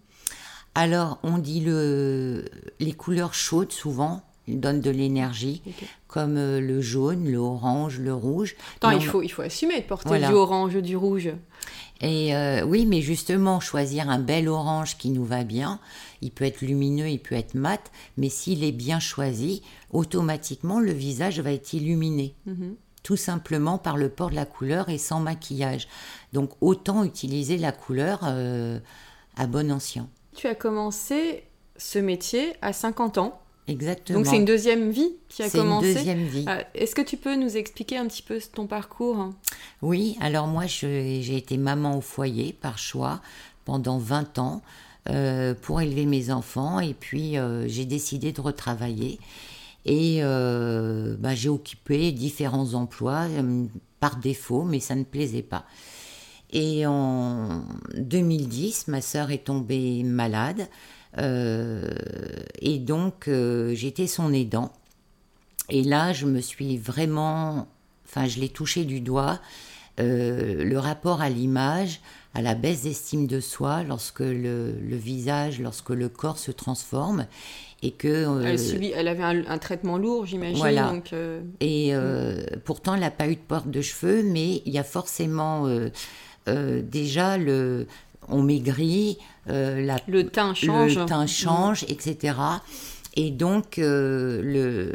Alors, 0.75 1.17
on 1.23 1.39
dit 1.39 1.61
le, 1.61 2.45
les 2.79 2.93
couleurs 2.93 3.33
chaudes 3.33 3.71
souvent, 3.71 4.21
ils 4.47 4.59
donnent 4.59 4.81
de 4.81 4.89
l'énergie, 4.89 5.61
comme 6.07 6.37
euh, 6.37 6.59
le 6.59 6.81
jaune, 6.81 7.29
le 7.29 7.37
orange, 7.37 7.99
le 7.99 8.13
rouge. 8.13 8.55
il, 8.83 9.03
faut, 9.03 9.21
il 9.21 9.29
faut 9.29 9.41
assumer 9.41 9.81
de 9.81 9.85
porter 9.85 10.19
du 10.19 10.33
orange 10.33 10.75
ou 10.75 10.81
du 10.81 10.95
rouge. 10.95 11.31
Et 12.01 12.35
euh, 12.35 12.63
oui, 12.63 12.85
mais 12.85 13.01
justement, 13.01 13.59
choisir 13.59 14.09
un 14.09 14.19
bel 14.19 14.47
orange 14.47 14.97
qui 14.97 15.09
nous 15.09 15.25
va 15.25 15.43
bien, 15.43 15.79
il 16.21 16.31
peut 16.31 16.45
être 16.45 16.61
lumineux, 16.61 17.09
il 17.09 17.19
peut 17.19 17.35
être 17.35 17.55
mat, 17.55 17.91
mais 18.17 18.29
s'il 18.29 18.63
est 18.63 18.71
bien 18.71 18.99
choisi, 18.99 19.63
automatiquement, 19.91 20.79
le 20.79 20.91
visage 20.91 21.39
va 21.39 21.51
être 21.51 21.73
illuminé. 21.73 22.35
Mhm. 22.45 22.75
Tout 23.03 23.17
simplement 23.17 23.77
par 23.77 23.97
le 23.97 24.09
port 24.09 24.29
de 24.29 24.35
la 24.35 24.45
couleur 24.45 24.89
et 24.89 24.97
sans 24.97 25.19
maquillage. 25.19 25.87
Donc, 26.33 26.51
autant 26.61 27.03
utiliser 27.03 27.57
la 27.57 27.71
couleur 27.71 28.19
euh, 28.23 28.79
à 29.37 29.47
bon 29.47 29.71
ancien. 29.71 30.09
Tu 30.35 30.47
as 30.47 30.55
commencé 30.55 31.45
ce 31.77 31.99
métier 31.99 32.53
à 32.61 32.73
50 32.73 33.17
ans. 33.17 33.41
Exactement. 33.67 34.19
Donc 34.19 34.27
c'est 34.27 34.38
une 34.38 34.45
deuxième 34.45 34.91
vie 34.91 35.12
qui 35.27 35.43
a 35.43 35.50
commencé. 35.50 35.93
C'est 35.93 36.00
une 36.00 36.15
deuxième 36.15 36.25
vie. 36.25 36.45
Euh, 36.47 36.62
est-ce 36.74 36.95
que 36.95 37.01
tu 37.01 37.17
peux 37.17 37.36
nous 37.36 37.57
expliquer 37.57 37.97
un 37.97 38.07
petit 38.07 38.21
peu 38.21 38.39
ton 38.53 38.65
parcours 38.65 39.33
Oui, 39.81 40.17
alors 40.21 40.47
moi 40.47 40.65
j'ai 40.67 41.36
été 41.36 41.57
maman 41.57 41.97
au 41.97 42.01
foyer 42.01 42.53
par 42.53 42.77
choix 42.77 43.21
pendant 43.65 43.97
20 43.97 44.39
ans 44.39 44.62
euh, 45.09 45.53
pour 45.53 45.81
élever 45.81 46.05
mes 46.05 46.31
enfants 46.31 46.79
et 46.79 46.93
puis 46.93 47.38
euh, 47.38 47.67
j'ai 47.67 47.86
décidé 47.86 48.31
de 48.31 48.39
retravailler 48.39 49.19
et 49.86 50.21
bah, 50.21 51.36
j'ai 51.36 51.50
occupé 51.50 52.12
différents 52.12 52.74
emplois 52.74 53.25
par 54.00 54.17
défaut 54.17 54.63
mais 54.63 54.79
ça 54.79 54.95
ne 54.95 55.03
plaisait 55.03 55.43
pas. 55.43 55.65
Et 56.51 56.86
en 56.86 57.63
2010, 57.97 58.88
ma 58.88 59.01
sœur 59.01 59.31
est 59.31 59.45
tombée 59.45 60.03
malade. 60.03 60.67
Euh, 61.19 61.89
et 62.59 62.79
donc, 62.79 63.27
euh, 63.27 63.74
j'étais 63.74 64.07
son 64.07 64.33
aidant. 64.33 64.71
Et 65.69 65.83
là, 65.83 66.13
je 66.13 66.25
me 66.25 66.39
suis 66.39 66.77
vraiment, 66.77 67.67
enfin, 68.05 68.27
je 68.27 68.39
l'ai 68.39 68.50
touché 68.50 68.86
du 68.86 69.01
doigt, 69.01 69.39
euh, 70.00 70.63
le 70.63 70.79
rapport 70.79 71.21
à 71.21 71.29
l'image, 71.29 72.01
à 72.33 72.41
la 72.41 72.53
baisse 72.53 72.83
d'estime 72.83 73.25
de 73.25 73.39
soi 73.39 73.83
lorsque 73.83 74.19
le, 74.19 74.75
visage, 74.91 75.59
lorsque 75.59 75.89
le 75.89 76.07
corps 76.07 76.38
se 76.38 76.51
transforme 76.51 77.25
et 77.81 77.91
que 77.91 78.43
elle, 78.43 78.91
elle 78.95 79.07
avait 79.07 79.24
un, 79.24 79.57
traitement 79.57 79.97
lourd, 79.97 80.25
j'imagine. 80.25 80.57
Voilà. 80.57 80.93
et 81.59 81.93
mm. 81.93 82.59
pourtant, 82.63 82.93
elle 82.93 83.01
n'a 83.01 83.12
pas 83.12 83.27
eu 83.27 83.36
de 83.36 83.41
porte 83.41 83.69
de 83.69 83.81
cheveux, 83.81 84.21
mais 84.24 84.62
il 84.65 84.71
y 84.71 84.77
a 84.77 84.83
forcément 84.83 85.67
déjà 86.45 87.38
le, 87.38 87.88
on 88.29 88.41
maigrit, 88.41 89.17
euh, 89.50 89.98
le 90.07 90.27
teint 90.27 90.53
change, 90.53 90.98
le 90.98 91.05
teint 91.05 91.27
change, 91.27 91.84
etc. 91.84 92.36
Et 93.15 93.31
donc 93.31 93.79
euh, 93.79 94.41
le 94.43 94.93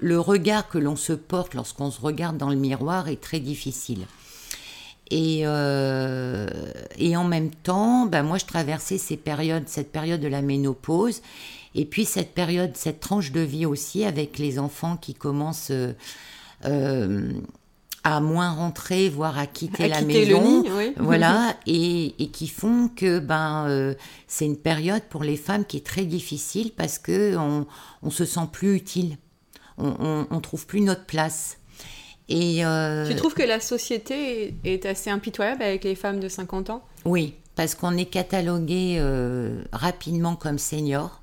le 0.00 0.18
regard 0.18 0.68
que 0.68 0.78
l'on 0.78 0.96
se 0.96 1.12
porte 1.12 1.54
lorsqu'on 1.54 1.90
se 1.90 2.00
regarde 2.00 2.38
dans 2.38 2.48
le 2.48 2.56
miroir 2.56 3.08
est 3.08 3.20
très 3.20 3.40
difficile. 3.40 4.06
Et, 5.10 5.42
euh, 5.44 6.48
et 6.96 7.16
en 7.16 7.24
même 7.24 7.50
temps, 7.50 8.06
ben 8.06 8.22
moi 8.22 8.38
je 8.38 8.46
traversais 8.46 8.98
ces 8.98 9.16
périodes, 9.16 9.68
cette 9.68 9.92
période 9.92 10.20
de 10.20 10.28
la 10.28 10.40
ménopause, 10.42 11.20
et 11.74 11.84
puis 11.84 12.04
cette 12.04 12.32
période, 12.32 12.72
cette 12.74 13.00
tranche 13.00 13.32
de 13.32 13.40
vie 13.40 13.66
aussi 13.66 14.04
avec 14.04 14.38
les 14.38 14.58
enfants 14.58 14.96
qui 14.96 15.14
commencent 15.14 15.72
à 18.06 18.20
moins 18.20 18.52
rentrer, 18.52 19.08
voire 19.08 19.36
à 19.36 19.48
quitter 19.48 19.88
la 19.88 20.00
maison, 20.00 20.62
voilà, 20.96 21.56
et, 21.66 22.12
qui 22.32 22.46
font 22.46 22.88
que 22.88 23.18
ben 23.18 23.66
euh, 23.68 23.94
c'est 24.28 24.44
une 24.44 24.56
période 24.56 25.02
pour 25.10 25.24
les 25.24 25.36
femmes 25.36 25.64
qui 25.64 25.78
est 25.78 25.84
très 25.84 26.04
difficile 26.04 26.70
parce 26.70 27.00
que 27.00 27.36
on, 27.36 27.66
on 28.04 28.10
se 28.10 28.24
sent 28.24 28.48
plus 28.52 28.76
utile, 28.76 29.16
on, 29.76 30.24
on, 30.30 30.40
trouve 30.40 30.66
plus 30.66 30.82
notre 30.82 31.04
place. 31.04 31.58
Et 32.28 32.64
euh, 32.64 33.08
tu 33.08 33.16
trouves 33.16 33.34
que 33.34 33.42
la 33.42 33.58
société 33.58 34.54
est 34.62 34.86
assez 34.86 35.10
impitoyable 35.10 35.64
avec 35.64 35.82
les 35.82 35.96
femmes 35.96 36.20
de 36.20 36.28
50 36.28 36.70
ans? 36.70 36.84
Oui, 37.04 37.34
parce 37.56 37.74
qu'on 37.74 37.96
est 37.96 38.06
catalogué 38.06 38.98
euh, 39.00 39.64
rapidement 39.72 40.36
comme 40.36 40.58
senior. 40.58 41.22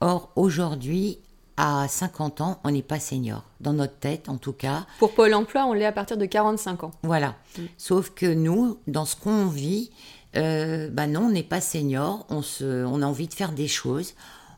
Or 0.00 0.30
aujourd'hui, 0.36 1.18
à 1.56 1.86
50 1.88 2.40
ans, 2.40 2.60
on 2.64 2.70
n'est 2.70 2.82
pas 2.82 3.00
senior, 3.00 3.42
dans 3.60 3.72
notre 3.72 3.96
tête 3.98 4.28
en 4.28 4.36
tout 4.36 4.52
cas. 4.52 4.86
Pour 4.98 5.14
Pôle 5.14 5.34
emploi, 5.34 5.64
on 5.66 5.72
l'est 5.72 5.86
à 5.86 5.92
partir 5.92 6.16
de 6.16 6.26
45 6.26 6.84
ans. 6.84 6.90
Voilà. 7.02 7.34
Mm. 7.58 7.62
Sauf 7.78 8.10
que 8.10 8.26
nous, 8.26 8.78
dans 8.86 9.04
ce 9.04 9.16
qu'on 9.16 9.46
vit, 9.46 9.90
euh, 10.36 10.88
bah 10.90 11.06
non, 11.06 11.22
on 11.22 11.30
n'est 11.30 11.42
pas 11.42 11.60
senior, 11.60 12.26
on, 12.28 12.42
se, 12.42 12.84
on 12.84 13.00
a 13.02 13.06
envie 13.06 13.28
de 13.28 13.34
faire 13.34 13.52
des 13.52 13.68
choses, 13.68 14.14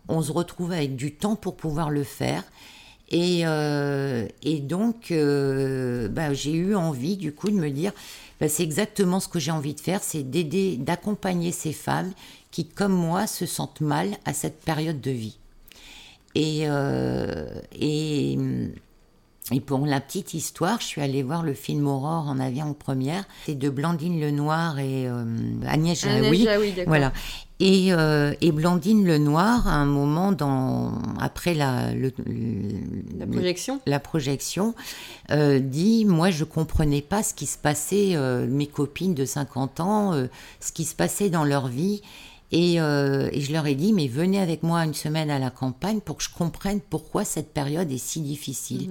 on 0.09 0.23
se 0.23 0.33
retrouve 0.33 0.73
avec 0.73 0.97
du 0.97 1.14
temps 1.14 1.37
pour 1.37 1.57
pouvoir 1.57 1.90
le 1.90 2.02
faire. 2.02 2.43
Et, 3.11 3.47
euh, 3.47 4.26
et 4.43 4.61
donc, 4.61 5.11
euh, 5.11 6.09
bah, 6.09 6.35
j'ai 6.35 6.52
eu 6.52 6.75
envie 6.75 7.17
du 7.17 7.33
coup 7.33 7.49
de 7.49 7.57
me 7.57 7.71
dire, 7.71 7.93
bah, 8.40 8.49
c'est 8.49 8.62
exactement 8.62 9.21
ce 9.21 9.28
que 9.28 9.38
j'ai 9.38 9.50
envie 9.50 9.75
de 9.75 9.81
faire, 9.81 10.02
c'est 10.02 10.23
d'aider, 10.23 10.76
d'accompagner 10.76 11.52
ces 11.52 11.73
femmes 11.73 12.12
qui, 12.50 12.67
comme 12.67 12.93
moi, 12.93 13.26
se 13.26 13.47
sentent 13.47 13.81
mal 13.81 14.11
à 14.25 14.35
cette 14.35 14.61
période 14.61 15.00
de 15.00 15.11
vie. 15.11 15.38
Et, 16.35 16.63
euh, 16.69 17.47
et, 17.73 18.39
et, 19.51 19.61
pour 19.61 19.87
la 19.87 20.01
petite 20.01 20.35
histoire, 20.35 20.79
je 20.81 20.87
suis 20.87 21.01
allée 21.01 21.23
voir 21.23 21.43
le 21.43 21.55
film 21.55 21.87
Aurore 21.87 22.29
en 22.29 22.39
avion 22.39 22.67
en 22.67 22.75
première. 22.75 23.25
C'est 23.47 23.55
de 23.55 23.71
Blandine 23.71 24.21
Lenoir 24.21 24.79
et 24.79 25.09
euh, 25.09 25.25
Agnès 25.67 25.99
Jaoui. 26.23 26.45
voilà. 26.87 27.13
Et, 27.61 27.93
euh, 27.93 28.35
et 28.41 28.53
Blandine 28.53 29.05
Lenoir, 29.05 29.67
à 29.67 29.73
un 29.73 29.87
moment, 29.87 30.31
dans, 30.31 30.93
après 31.19 31.55
la, 31.55 31.93
le- 31.93 32.13
La 33.19 33.27
projection 33.27 33.81
la 33.87 33.99
projection, 33.99 34.75
euh, 35.33 35.59
dit 35.59 36.05
Moi, 36.05 36.31
je 36.31 36.45
comprenais 36.45 37.03
pas 37.03 37.23
ce 37.25 37.35
qui 37.35 37.47
se 37.47 37.59
passait, 37.59 38.11
euh, 38.15 38.47
mes 38.47 38.67
copines 38.69 39.15
de 39.15 39.25
50 39.25 39.81
ans, 39.81 40.13
ce 40.61 40.73
qui 40.73 40.85
se 40.85 40.95
passait 40.95 41.31
dans 41.31 41.45
leur 41.45 41.67
vie. 41.69 42.03
Et, 42.50 42.81
euh, 42.81 43.28
et 43.33 43.40
je 43.43 43.52
leur 43.52 43.67
ai 43.67 43.75
dit 43.75 43.93
Mais 43.93 44.07
venez 44.09 44.40
avec 44.40 44.62
moi 44.62 44.85
une 44.85 44.95
semaine 44.95 45.31
à 45.31 45.38
la 45.38 45.50
campagne 45.50 46.00
pour 46.00 46.17
que 46.17 46.23
je 46.23 46.31
comprenne 46.33 46.81
pourquoi 46.81 47.25
cette 47.25 47.52
période 47.52 47.90
est 47.93 47.99
si 47.99 48.21
difficile 48.21 48.90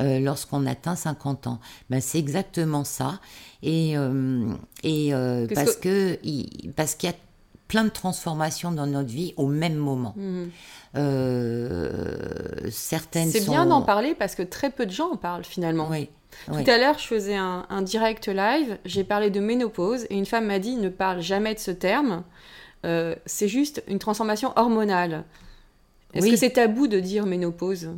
euh, 0.00 0.20
lorsqu'on 0.20 0.64
atteint 0.66 0.96
50 0.96 1.46
ans. 1.46 1.60
Ben, 1.90 2.00
c'est 2.00 2.18
exactement 2.18 2.84
ça. 2.84 3.20
Et, 3.62 3.96
euh, 3.98 4.46
et 4.82 5.12
parce 5.54 5.76
que- 5.76 6.18
parce 6.76 6.94
qu'il 6.94 7.10
y 7.10 7.12
a 7.12 7.16
plein 7.68 7.84
de 7.84 7.90
transformations 7.90 8.72
dans 8.72 8.86
notre 8.86 9.08
vie 9.10 9.34
au 9.36 9.46
même 9.48 9.76
moment. 9.76 10.14
Mhm. 10.16 10.50
Certaines 12.70 13.30
C'est 13.30 13.40
sont... 13.40 13.52
bien 13.52 13.66
d'en 13.66 13.82
parler 13.82 14.14
parce 14.14 14.34
que 14.34 14.42
très 14.42 14.70
peu 14.70 14.86
de 14.86 14.90
gens 14.92 15.10
en 15.12 15.16
parlent 15.16 15.44
finalement. 15.44 15.88
Oui. 15.90 16.08
Tout 16.46 16.54
oui. 16.54 16.68
à 16.70 16.78
l'heure, 16.78 16.98
je 16.98 17.06
faisais 17.06 17.36
un, 17.36 17.64
un 17.70 17.82
direct 17.82 18.26
live, 18.28 18.78
j'ai 18.84 19.04
parlé 19.04 19.30
de 19.30 19.38
ménopause 19.40 20.04
et 20.10 20.16
une 20.16 20.26
femme 20.26 20.46
m'a 20.46 20.58
dit 20.58 20.74
ne 20.76 20.88
parle 20.88 21.20
jamais 21.20 21.54
de 21.54 21.60
ce 21.60 21.70
terme. 21.70 22.22
Euh, 22.84 23.16
c'est 23.26 23.48
juste 23.48 23.82
une 23.88 23.98
transformation 23.98 24.52
hormonale. 24.56 25.24
Est-ce 26.12 26.24
Oui. 26.26 26.30
que 26.30 26.36
c'est 26.36 26.50
tabou 26.50 26.86
de 26.86 27.00
dire 27.00 27.26
ménopause? 27.26 27.88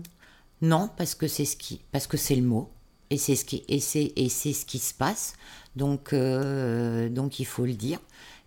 Non, 0.62 0.88
parce 0.97 1.14
que 1.14 1.28
c'est 1.28 1.45
ce 1.45 1.57
qui, 1.57 1.83
parce 1.93 2.07
que 2.07 2.16
c'est 2.16 2.37
le 2.37 2.43
mot, 2.43 2.71
et 3.11 3.19
c'est 3.19 3.37
ce 3.37 3.45
qui, 3.45 3.62
et 3.69 3.78
c'est, 3.81 4.12
et 4.16 4.28
c'est 4.31 4.55
ce 4.55 4.64
qui 4.64 4.78
se 4.78 4.95
passe. 4.95 5.35
Donc, 5.75 6.12
euh, 6.14 7.11
donc 7.11 7.40
il 7.40 7.45
faut 7.45 7.66
le 7.66 7.75
dire. 7.75 7.99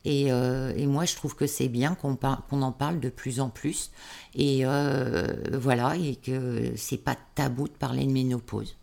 Et, 0.06 0.32
euh, 0.32 0.74
et 0.76 0.88
moi, 0.88 1.06
je 1.06 1.16
trouve 1.16 1.36
que 1.36 1.46
c'est 1.46 1.68
bien 1.68 1.94
qu'on, 1.94 2.16
par- 2.16 2.48
qu'on 2.48 2.62
en 2.62 2.72
parle 2.72 3.00
de 3.00 3.10
plus 3.10 3.40
en 3.42 3.50
plus. 3.50 3.92
Et 4.34 4.62
euh, 4.66 5.28
voilà, 5.54 5.96
et 5.98 6.16
que 6.16 6.72
c'est 6.76 6.98
pas 6.98 7.16
tabou 7.36 7.68
de 7.68 7.74
parler 7.74 8.06
de 8.06 8.12
ménopause. 8.12 8.76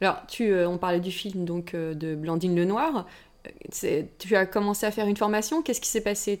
Alors, 0.00 0.18
tu, 0.28 0.52
euh, 0.52 0.68
on 0.68 0.76
parlait 0.78 1.00
du 1.00 1.10
film 1.10 1.44
donc 1.44 1.74
de 1.74 2.14
Blandine 2.14 2.54
Lenoir. 2.54 3.06
Tu 3.70 4.36
as 4.36 4.46
commencé 4.46 4.86
à 4.86 4.90
faire 4.90 5.06
une 5.06 5.16
formation? 5.16 5.62
Qu'est-ce 5.62 5.80
qui 5.80 5.88
s'est 5.88 6.00
passé? 6.00 6.40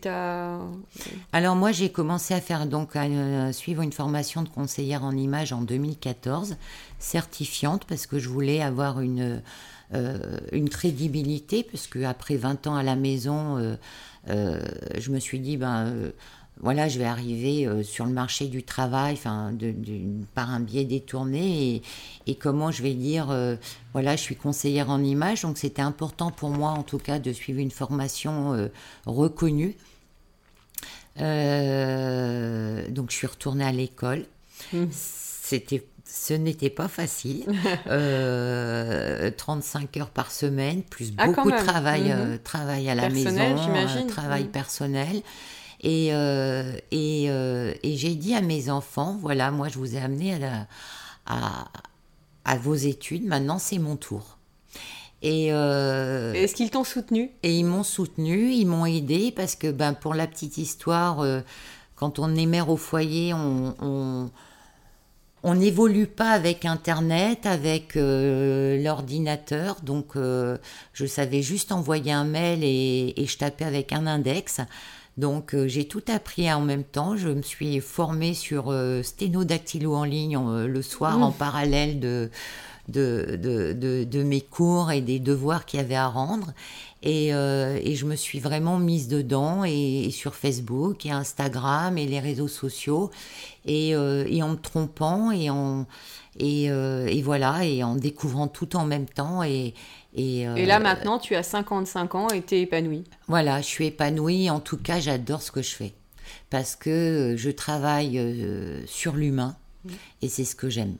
Alors 1.32 1.56
moi, 1.56 1.72
j'ai 1.72 1.90
commencé 1.90 2.34
à 2.34 2.40
faire 2.40 2.66
donc 2.66 2.96
à 2.96 3.04
euh, 3.04 3.52
suivre 3.52 3.82
une 3.82 3.92
formation 3.92 4.42
de 4.42 4.48
conseillère 4.48 5.04
en 5.04 5.16
images 5.16 5.52
en 5.52 5.62
2014, 5.62 6.56
certifiante 6.98 7.84
parce 7.84 8.06
que 8.06 8.18
je 8.18 8.28
voulais 8.28 8.60
avoir 8.60 9.00
une 9.00 9.42
euh, 9.94 10.38
une 10.52 10.68
crédibilité 10.68 11.62
parce 11.62 11.86
que 11.86 12.04
après 12.04 12.36
20 12.36 12.66
ans 12.66 12.76
à 12.76 12.82
la 12.82 12.96
maison, 12.96 13.56
euh, 14.28 14.60
je 14.98 15.10
me 15.10 15.18
suis 15.18 15.40
dit 15.40 15.56
ben 15.56 16.12
voilà, 16.60 16.88
je 16.88 16.98
vais 16.98 17.04
arriver 17.04 17.66
euh, 17.66 17.82
sur 17.82 18.04
le 18.06 18.12
marché 18.12 18.46
du 18.46 18.62
travail, 18.62 19.14
enfin, 19.14 19.52
de, 19.52 19.70
de- 19.70 20.24
par 20.34 20.50
un 20.50 20.60
biais 20.60 20.84
détourné, 20.84 21.74
et, 21.76 21.82
et 22.26 22.34
comment 22.36 22.70
je 22.70 22.82
vais 22.82 22.94
dire, 22.94 23.30
euh, 23.30 23.56
voilà, 23.92 24.16
je 24.16 24.22
suis 24.22 24.36
conseillère 24.36 24.90
en 24.90 25.02
images, 25.02 25.42
donc 25.42 25.58
c'était 25.58 25.82
important 25.82 26.30
pour 26.30 26.50
moi, 26.50 26.70
en 26.70 26.82
tout 26.82 26.98
cas, 26.98 27.18
de 27.18 27.32
suivre 27.32 27.60
une 27.60 27.70
formation 27.70 28.54
euh, 28.54 28.68
reconnue. 29.06 29.76
Donc 31.16 33.10
je 33.10 33.16
suis 33.16 33.26
retournée 33.26 33.64
à 33.64 33.72
l'école. 33.72 34.24
C'était, 34.90 35.84
ce 36.04 36.34
n'était 36.34 36.70
pas 36.70 36.88
facile. 36.88 37.44
Euh, 37.88 39.30
35 39.36 39.96
heures 39.96 40.10
par 40.10 40.30
semaine, 40.30 40.82
plus 40.82 41.12
Ah, 41.16 41.26
beaucoup 41.26 41.50
de 41.50 41.56
travail, 41.56 42.12
euh, 42.12 42.36
travail 42.42 42.88
à 42.90 42.94
la 42.94 43.08
Personnel, 43.08 43.54
maison, 43.54 43.74
euh, 43.74 44.06
travail 44.06 44.44
Mhm. 44.44 44.50
personnel. 44.50 45.22
Et, 45.80 46.08
euh, 46.12 46.72
et, 46.90 47.26
euh, 47.28 47.72
et 47.82 47.96
j'ai 47.96 48.14
dit 48.14 48.34
à 48.34 48.40
mes 48.40 48.68
enfants, 48.70 49.16
voilà, 49.20 49.50
moi 49.50 49.68
je 49.68 49.78
vous 49.78 49.94
ai 49.94 49.98
amené 50.00 50.34
à, 50.34 50.38
la- 50.38 50.66
à, 51.26 51.68
à 52.44 52.56
vos 52.56 52.74
études, 52.74 53.24
maintenant 53.26 53.58
c'est 53.58 53.78
mon 53.78 53.96
tour. 53.96 54.38
Et, 55.22 55.52
euh, 55.52 56.32
Est-ce 56.34 56.54
qu'ils 56.54 56.70
t'ont 56.70 56.84
soutenu? 56.84 57.30
et 57.42 57.52
ils 57.56 57.64
m'ont 57.64 57.82
soutenu, 57.84 58.50
ils 58.52 58.66
m'ont 58.66 58.86
aidé 58.86 59.32
parce 59.34 59.54
que 59.56 59.70
ben, 59.70 59.92
pour 59.92 60.14
la 60.14 60.26
petite 60.26 60.58
histoire, 60.58 61.20
euh, 61.20 61.40
quand 61.96 62.18
on 62.18 62.34
est 62.36 62.46
mère 62.46 62.70
au 62.70 62.76
foyer, 62.76 63.34
on, 63.34 63.74
on, 63.80 64.30
on 65.44 65.54
n'évolue 65.54 66.06
pas 66.06 66.30
avec 66.30 66.64
Internet, 66.64 67.46
avec 67.46 67.96
euh, 67.96 68.80
l'ordinateur. 68.82 69.76
Donc 69.82 70.14
je 70.14 71.06
savais 71.06 71.42
juste 71.42 71.72
envoyer 71.72 72.12
un 72.12 72.24
mail 72.24 72.60
et, 72.62 73.14
et 73.16 73.26
je 73.26 73.38
tapais 73.38 73.64
avec 73.64 73.92
un 73.92 74.06
index. 74.06 74.60
Donc 75.18 75.54
euh, 75.54 75.68
j'ai 75.68 75.86
tout 75.86 76.02
appris 76.08 76.50
en 76.52 76.60
même 76.62 76.84
temps. 76.84 77.16
Je 77.16 77.28
me 77.28 77.42
suis 77.42 77.80
formée 77.80 78.32
sur 78.34 78.70
euh, 78.70 79.02
sténodactylo 79.02 79.94
en 79.94 80.04
ligne 80.04 80.38
euh, 80.38 80.66
le 80.66 80.80
soir 80.82 81.18
Mmh. 81.18 81.22
en 81.24 81.32
parallèle 81.32 82.00
de, 82.00 82.30
de, 82.88 83.36
de, 83.42 83.72
de- 83.72 84.04
de 84.04 84.22
mes 84.22 84.40
cours 84.40 84.92
et 84.92 85.00
des 85.02 85.18
devoirs 85.18 85.66
qu'il 85.66 85.80
y 85.80 85.82
avait 85.82 85.96
à 85.96 86.08
rendre. 86.08 86.52
Et, 87.02 87.34
euh, 87.34 87.78
et 87.82 87.94
je 87.96 88.06
me 88.06 88.16
suis 88.16 88.40
vraiment 88.40 88.78
mise 88.78 89.08
dedans 89.08 89.64
et, 89.64 90.04
et 90.06 90.10
sur 90.10 90.34
Facebook 90.34 91.04
et 91.06 91.10
Instagram 91.10 91.98
et 91.98 92.06
les 92.06 92.20
réseaux 92.20 92.48
sociaux 92.48 93.10
et, 93.66 93.90
et 93.90 94.42
en 94.42 94.50
me 94.50 94.56
trompant 94.56 95.30
et 95.30 95.50
en 95.50 95.86
et, 96.40 96.70
euh, 96.70 97.06
et 97.06 97.20
voilà 97.22 97.64
et 97.64 97.82
en 97.82 97.96
découvrant 97.96 98.46
tout 98.48 98.76
en 98.76 98.84
même 98.84 99.06
temps 99.06 99.42
et 99.42 99.74
et, 100.18 100.46
euh, 100.46 100.56
Et 100.56 100.66
là 100.66 100.78
maintenant, 100.80 101.18
tu 101.18 101.34
as 101.34 101.42
55 101.42 102.14
ans 102.14 102.28
et 102.28 102.42
t'es 102.42 102.60
épanouie. 102.60 103.04
voilà, 103.28 103.60
je 103.62 103.66
suis 103.66 103.86
épanouie. 103.86 104.50
En 104.50 104.60
tout 104.60 104.76
cas, 104.76 105.00
j'adore 105.00 105.40
ce 105.42 105.50
que 105.50 105.62
je 105.62 105.70
fais 105.74 105.94
parce 106.50 106.76
que 106.76 107.34
je 107.38 107.50
travaille 107.50 108.18
euh, 108.18 108.84
sur 108.86 109.14
l'humain 109.14 109.56
et 110.20 110.28
c'est 110.28 110.44
ce 110.44 110.54
que 110.56 110.68
j'aime. 110.68 110.96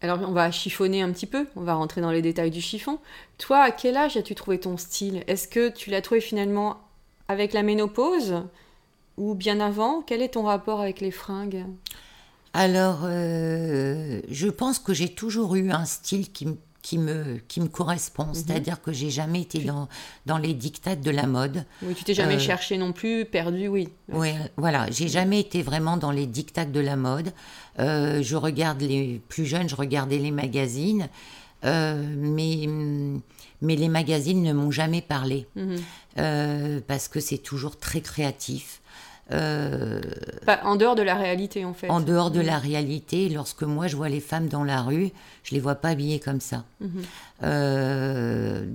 Alors 0.00 0.18
on 0.22 0.32
va 0.32 0.50
chiffonner 0.50 1.00
un 1.02 1.10
petit 1.12 1.26
peu, 1.26 1.46
on 1.56 1.62
va 1.62 1.74
rentrer 1.74 2.00
dans 2.00 2.10
les 2.10 2.20
détails 2.22 2.50
du 2.50 2.60
chiffon. 2.60 2.98
Toi, 3.38 3.60
à 3.60 3.70
quel 3.70 3.96
âge 3.96 4.16
as-tu 4.16 4.34
trouvé 4.34 4.58
ton 4.60 4.76
style? 4.76 5.22
Est-ce 5.28 5.48
que 5.48 5.68
tu 5.70 5.90
l'as 5.90 6.02
trouvé 6.02 6.20
finalement 6.20 6.78
avec 7.28 7.52
la 7.54 7.62
ménopause 7.62 8.42
ou 9.16 9.34
bien 9.34 9.60
avant? 9.60 10.02
Quel 10.02 10.20
est 10.20 10.30
ton 10.34 10.42
rapport 10.42 10.80
avec 10.80 11.00
les 11.00 11.10
fringues? 11.10 11.64
Alors, 12.52 13.00
euh, 13.04 14.20
je 14.30 14.48
pense 14.48 14.78
que 14.78 14.92
j'ai 14.92 15.08
toujours 15.08 15.54
eu 15.56 15.70
un 15.70 15.84
style 15.86 16.30
qui, 16.32 16.46
me- 16.46 16.58
qui, 16.84 16.98
me, 16.98 17.38
qui 17.48 17.62
me 17.62 17.68
correspond, 17.68 18.34
c'est-à-dire 18.34 18.82
que 18.82 18.92
j'ai 18.92 19.08
jamais 19.08 19.40
été 19.40 19.60
dans, 19.60 19.88
dans 20.26 20.36
les 20.36 20.52
dictates 20.52 21.00
de 21.00 21.10
la 21.10 21.26
mode. 21.26 21.64
Oui, 21.80 21.94
tu 21.94 22.04
t'es 22.04 22.12
jamais 22.12 22.34
Euh, 22.34 22.38
cherché 22.38 22.76
non 22.76 22.92
plus, 22.92 23.24
perdu, 23.24 23.68
oui. 23.68 23.88
Oui, 24.12 24.32
voilà, 24.58 24.90
j'ai 24.90 25.08
jamais 25.08 25.40
été 25.40 25.62
vraiment 25.62 25.96
dans 25.96 26.10
les 26.10 26.26
dictats 26.26 26.66
de 26.66 26.80
la 26.80 26.96
mode. 26.96 27.32
Euh, 27.78 28.22
je 28.22 28.36
regarde 28.36 28.82
les 28.82 29.18
plus 29.30 29.46
jeunes, 29.46 29.66
je 29.66 29.76
regardais 29.76 30.18
les 30.18 30.30
magazines, 30.30 31.08
euh, 31.64 32.04
mais, 32.18 32.68
mais 33.62 33.76
les 33.76 33.88
magazines 33.88 34.42
ne 34.42 34.52
m'ont 34.52 34.70
jamais 34.70 35.00
parlé 35.00 35.46
Mhm. 35.56 35.76
euh, 36.18 36.80
parce 36.86 37.08
que 37.08 37.18
c'est 37.18 37.38
toujours 37.38 37.78
très 37.78 38.02
créatif. 38.02 38.82
Euh, 39.32 40.00
Pas 40.44 40.60
en 40.64 40.76
dehors 40.76 40.94
de 40.94 41.02
la 41.02 41.14
réalité 41.14 41.64
en 41.64 41.72
fait. 41.72 41.88
en 41.88 42.00
dehors 42.00 42.30
de 42.30 42.40
Mhm. 42.40 42.46
la 42.46 42.58
réalité, 42.58 43.28
lorsque 43.30 43.62
moi 43.62 43.86
je 43.86 43.96
vois 43.96 44.08
les 44.10 44.20
femmes 44.20 44.48
dans 44.48 44.64
la 44.64 44.82
rue, 44.82 45.10
je 45.44 45.54
les 45.54 45.60
vois 45.60 45.76
pas 45.76 45.88
habillées 45.90 46.20
comme 46.20 46.40
ça. 46.40 46.64
Mhm. 46.80 47.02
Euh, 47.42 48.66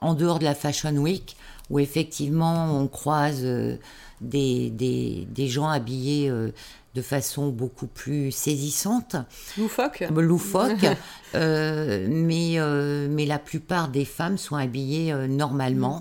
en 0.00 0.14
dehors 0.14 0.38
de 0.38 0.44
la 0.44 0.54
Fashion 0.54 0.94
Week, 0.96 1.36
où 1.70 1.78
effectivement 1.78 2.78
on 2.80 2.86
croise 2.88 3.40
euh, 3.42 3.76
des, 4.20 4.70
des, 4.70 5.26
des 5.30 5.48
gens 5.48 5.68
habillés 5.68 6.30
de 6.94 7.02
façon 7.02 7.48
beaucoup 7.50 7.86
plus 7.86 8.32
saisissante, 8.32 9.16
Loufoque. 9.58 10.02
loufoque, 10.10 10.86
euh, 11.34 12.06
mais, 12.08 12.54
euh, 12.56 13.06
mais 13.10 13.26
la 13.26 13.38
plupart 13.38 13.88
des 13.88 14.06
femmes 14.06 14.38
sont 14.38 14.56
habillées 14.56 15.12
euh. 15.12 15.26
Mhm. 15.28 15.36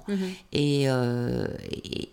Euh, 0.07 0.29
et, 0.53 0.87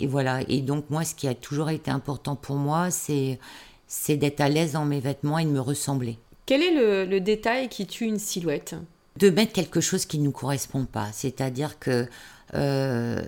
et 0.03 0.07
voilà. 0.07 0.41
Et 0.49 0.61
donc, 0.61 0.91
moi, 0.91 1.05
ce 1.05 1.15
qui 1.15 1.29
a 1.29 1.35
toujours 1.35 1.71
été 1.71 1.91
important 1.91 2.35
pour 2.35 2.57
moi, 2.57 2.91
c'est, 2.91 3.39
c'est 3.87 4.17
d'être 4.17 4.41
à 4.41 4.49
l'aise 4.49 4.73
dans 4.73 4.85
mes 4.85 5.01
vêtements 5.01 5.39
et 5.39 5.45
de 5.45 5.51
me 5.51 5.61
ressembler. 5.61 6.19
Quel 6.45 6.61
est 6.61 6.75
le, 6.75 7.05
le 7.05 7.21
détail 7.21 7.69
qui 7.69 7.87
tue 7.87 8.07
une 8.07 8.19
silhouette? 8.19 8.75
De 9.17 9.31
mettre 9.31 9.53
quelque 9.53 9.81
chose 9.81 10.05
qui 10.05 10.19
ne 10.19 10.25
nous 10.25 10.33
correspond 10.33 10.87
pas. 10.87 11.09
C'est-à-dire 11.13 11.79
que 11.79 12.09
euh, 12.55 13.23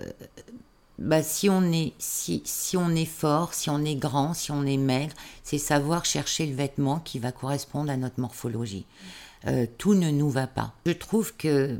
bah, 0.99 1.23
si, 1.23 1.49
on 1.49 1.71
est, 1.71 1.93
si, 1.97 2.41
si 2.43 2.75
on 2.75 2.89
est 2.89 3.05
fort, 3.05 3.53
si 3.53 3.69
on 3.69 3.85
est 3.85 3.95
grand, 3.95 4.33
si 4.33 4.51
on 4.51 4.65
est 4.65 4.77
maigre, 4.77 5.13
c'est 5.43 5.57
savoir 5.57 6.03
chercher 6.03 6.45
le 6.45 6.55
vêtement 6.55 6.99
qui 6.99 7.19
va 7.19 7.31
correspondre 7.31 7.89
à 7.89 7.97
notre 7.97 8.19
morphologie. 8.19 8.85
Euh, 9.47 9.65
tout 9.77 9.93
ne 9.93 10.09
nous 10.09 10.29
va 10.29 10.47
pas. 10.47 10.73
Je 10.85 10.91
trouve 10.91 11.35
que 11.37 11.79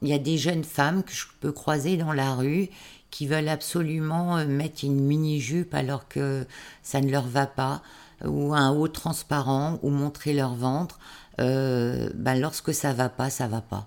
il 0.00 0.08
y 0.08 0.14
a 0.14 0.18
des 0.18 0.36
jeunes 0.36 0.64
femmes 0.64 1.04
que 1.04 1.12
je 1.12 1.26
peux 1.40 1.52
croiser 1.52 1.96
dans 1.96 2.12
la 2.12 2.34
rue 2.34 2.70
qui 3.12 3.28
veulent 3.28 3.48
absolument 3.48 4.38
euh, 4.38 4.46
mettre 4.46 4.82
une 4.84 5.00
mini-jupe 5.00 5.72
alors 5.74 6.08
que 6.08 6.44
ça 6.82 7.00
ne 7.00 7.10
leur 7.12 7.28
va 7.28 7.46
pas, 7.46 7.82
ou 8.24 8.52
un 8.54 8.70
haut 8.72 8.88
transparent, 8.88 9.78
ou 9.82 9.90
montrer 9.90 10.32
leur 10.32 10.54
ventre. 10.54 10.98
Euh, 11.40 12.08
ben, 12.14 12.34
lorsque 12.40 12.74
ça 12.74 12.92
va 12.92 13.08
pas, 13.08 13.30
ça 13.30 13.46
va 13.46 13.60
pas. 13.60 13.86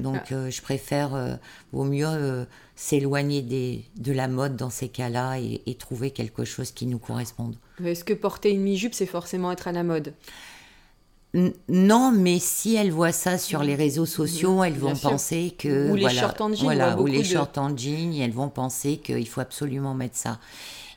Donc 0.00 0.32
Ah. 0.32 0.50
je 0.50 0.62
préfère, 0.62 1.14
euh, 1.14 1.34
vaut 1.72 1.84
mieux 1.84 2.06
euh, 2.06 2.44
s'éloigner 2.76 3.42
des- 3.42 3.84
de 3.96 4.12
la 4.12 4.28
mode 4.28 4.56
dans 4.56 4.70
ces 4.70 4.88
cas-là 4.88 5.38
et, 5.38 5.62
et 5.66 5.74
trouver 5.74 6.10
quelque 6.10 6.44
chose 6.44 6.70
qui 6.72 6.86
nous 6.86 6.98
corresponde. 6.98 7.54
Est-ce 7.84 8.04
que 8.04 8.12
porter 8.14 8.50
une 8.52 8.62
mi-jupe, 8.62 8.94
c'est 8.94 9.06
forcément 9.06 9.50
être 9.52 9.68
à 9.68 9.72
la 9.72 9.82
mode? 9.84 10.14
Non, 11.68 12.12
mais 12.12 12.38
si 12.38 12.76
elles 12.76 12.92
voient 12.92 13.10
ça 13.12 13.38
sur 13.38 13.62
les 13.64 13.74
réseaux 13.74 14.06
sociaux, 14.06 14.62
elles 14.62 14.74
vont 14.78 14.94
penser 14.94 15.52
que 15.58 15.90
Ou 15.90 15.96
les 15.96 16.02
voilà, 16.02 16.20
shorts 16.20 16.40
en 16.40 16.52
jean, 16.52 16.60
on 16.60 16.64
voilà, 16.64 16.90
voit 16.94 17.02
ou 17.02 17.06
les 17.06 17.12
beaucoup 17.18 17.28
de- 17.28 17.32
shorts 17.32 17.52
en 17.56 17.76
jean, 17.76 18.12
et 18.14 18.20
elles 18.20 18.30
vont 18.32 18.48
penser 18.48 18.98
qu'il 18.98 19.26
faut 19.28 19.40
absolument 19.40 19.94
mettre 19.94 20.16
ça. 20.16 20.38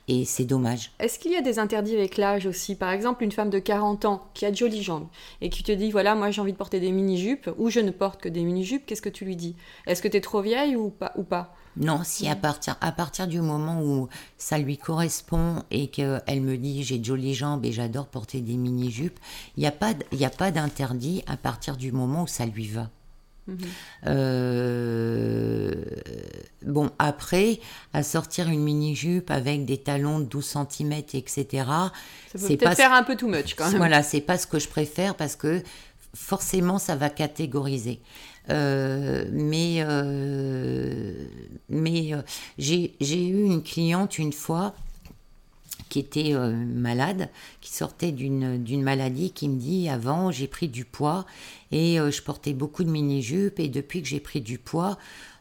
Et 0.09 0.23
c'est 0.23 0.45
dommage. 0.45 0.91
Est-ce 0.99 1.19
qu'il 1.19 1.31
y 1.33 1.35
a 1.35 1.41
des 1.41 1.59
interdits 1.59 1.95
avec 1.95 2.15
l'âge 2.15 2.45
aussi? 2.45 2.75
Par 2.75 2.91
exemple, 2.91 3.23
une 3.25 3.31
femme 3.33 3.49
de 3.49 3.59
40 3.59 4.05
ans 4.05 4.29
qui 4.33 4.45
a 4.45 4.51
de 4.51 4.55
jolies 4.55 4.81
jambes 4.83 5.07
et 5.41 5.49
qui 5.49 5.63
te 5.63 5.71
dit 5.73 5.91
voilà, 5.91 6.15
moi 6.15 6.31
j'ai 6.31 6.39
envie 6.39 6.53
de 6.53 6.57
porter 6.57 6.79
des 6.79 6.91
mini-jupes 6.91 7.49
ou 7.57 7.69
je 7.69 7.81
ne 7.81 7.91
porte 7.91 8.21
que 8.21 8.29
des 8.29 8.43
mini-jupes, 8.43 8.85
qu'est-ce 8.85 9.01
que 9.01 9.09
tu 9.09 9.25
lui 9.25 9.35
dis? 9.35 9.55
Est-ce 9.85 10.01
que 10.01 10.07
tu 10.07 10.15
es 10.17 10.21
trop 10.21 10.41
vieille 10.41 10.77
ou 10.77 10.89
pas, 10.91 11.11
ou 11.17 11.23
pas? 11.23 11.53
Non, 11.79 12.01
si 12.03 12.27
à 12.27 12.35
partir, 12.35 12.75
à 12.81 12.91
partir 12.91 13.27
du 13.27 13.39
moment 13.39 13.81
où 13.81 14.09
ça 14.37 14.57
lui 14.57 14.77
correspond 14.77 15.63
et 15.71 15.87
qu'elle 15.87 16.41
me 16.41 16.57
dit 16.57 16.83
j'ai 16.83 16.97
de 16.97 17.05
jolies 17.05 17.35
jambes 17.35 17.65
et 17.65 17.71
j'adore 17.71 18.07
porter 18.07 18.41
des 18.41 18.57
mini-jupes, 18.57 19.19
il 19.55 19.61
n'y 19.61 19.67
a 19.67 19.71
pas, 19.71 19.93
y 20.11 20.25
a 20.25 20.29
pas 20.29 20.51
d'interdit 20.51 21.23
à 21.27 21.37
partir 21.37 21.77
du 21.77 21.91
moment 21.91 22.23
où 22.23 22.27
ça 22.27 22.45
lui 22.45 22.67
va. 22.67 22.89
Euh, 24.05 25.73
bon, 26.65 26.91
après, 26.99 27.59
à 27.93 28.03
sortir 28.03 28.49
une 28.49 28.61
mini-jupe 28.61 29.31
avec 29.31 29.65
des 29.65 29.77
talons 29.77 30.19
de 30.19 30.25
12 30.25 30.57
cm, 30.69 30.93
etc., 31.13 31.45
c'est 32.35 32.57
peut-être 32.57 32.75
faire 32.75 32.93
un 32.93 33.03
peu 33.03 33.15
too 33.15 33.27
much 33.27 33.55
quand 33.55 33.67
même. 33.69 33.77
voilà, 33.77 34.03
c'est 34.03 34.21
pas 34.21 34.37
ce 34.37 34.47
que 34.47 34.59
je 34.59 34.67
préfère 34.67 35.15
parce 35.15 35.35
que 35.35 35.63
forcément 36.13 36.79
ça 36.79 36.95
va 36.95 37.09
catégoriser. 37.09 38.01
Euh, 38.49 39.25
mais 39.31 39.81
euh, 39.81 41.13
euh, 41.71 42.21
j'ai 42.57 43.27
eu 43.27 43.43
une 43.43 43.61
cliente 43.61 44.17
une 44.17 44.33
fois 44.33 44.73
qui 45.89 45.99
était 45.99 46.33
malade, 46.33 47.29
qui 47.61 47.73
sortait 47.73 48.11
d'une 48.11 48.83
maladie, 48.83 49.31
qui 49.31 49.47
me 49.47 49.57
dit 49.57 49.87
avant 49.87 50.31
j'ai 50.31 50.47
pris 50.47 50.67
du 50.67 50.83
poids 50.83 51.25
et 51.71 51.95
je 51.97 52.21
portais 52.21 52.53
beaucoup 52.53 52.83
de 52.83 52.89
mini-jupes 52.89 53.59
et 53.59 53.69
depuis 53.69 54.01
que 54.01 54.07
j'ai 54.07 54.19
pris 54.19 54.41
du 54.41 54.57
poids, 54.57 54.97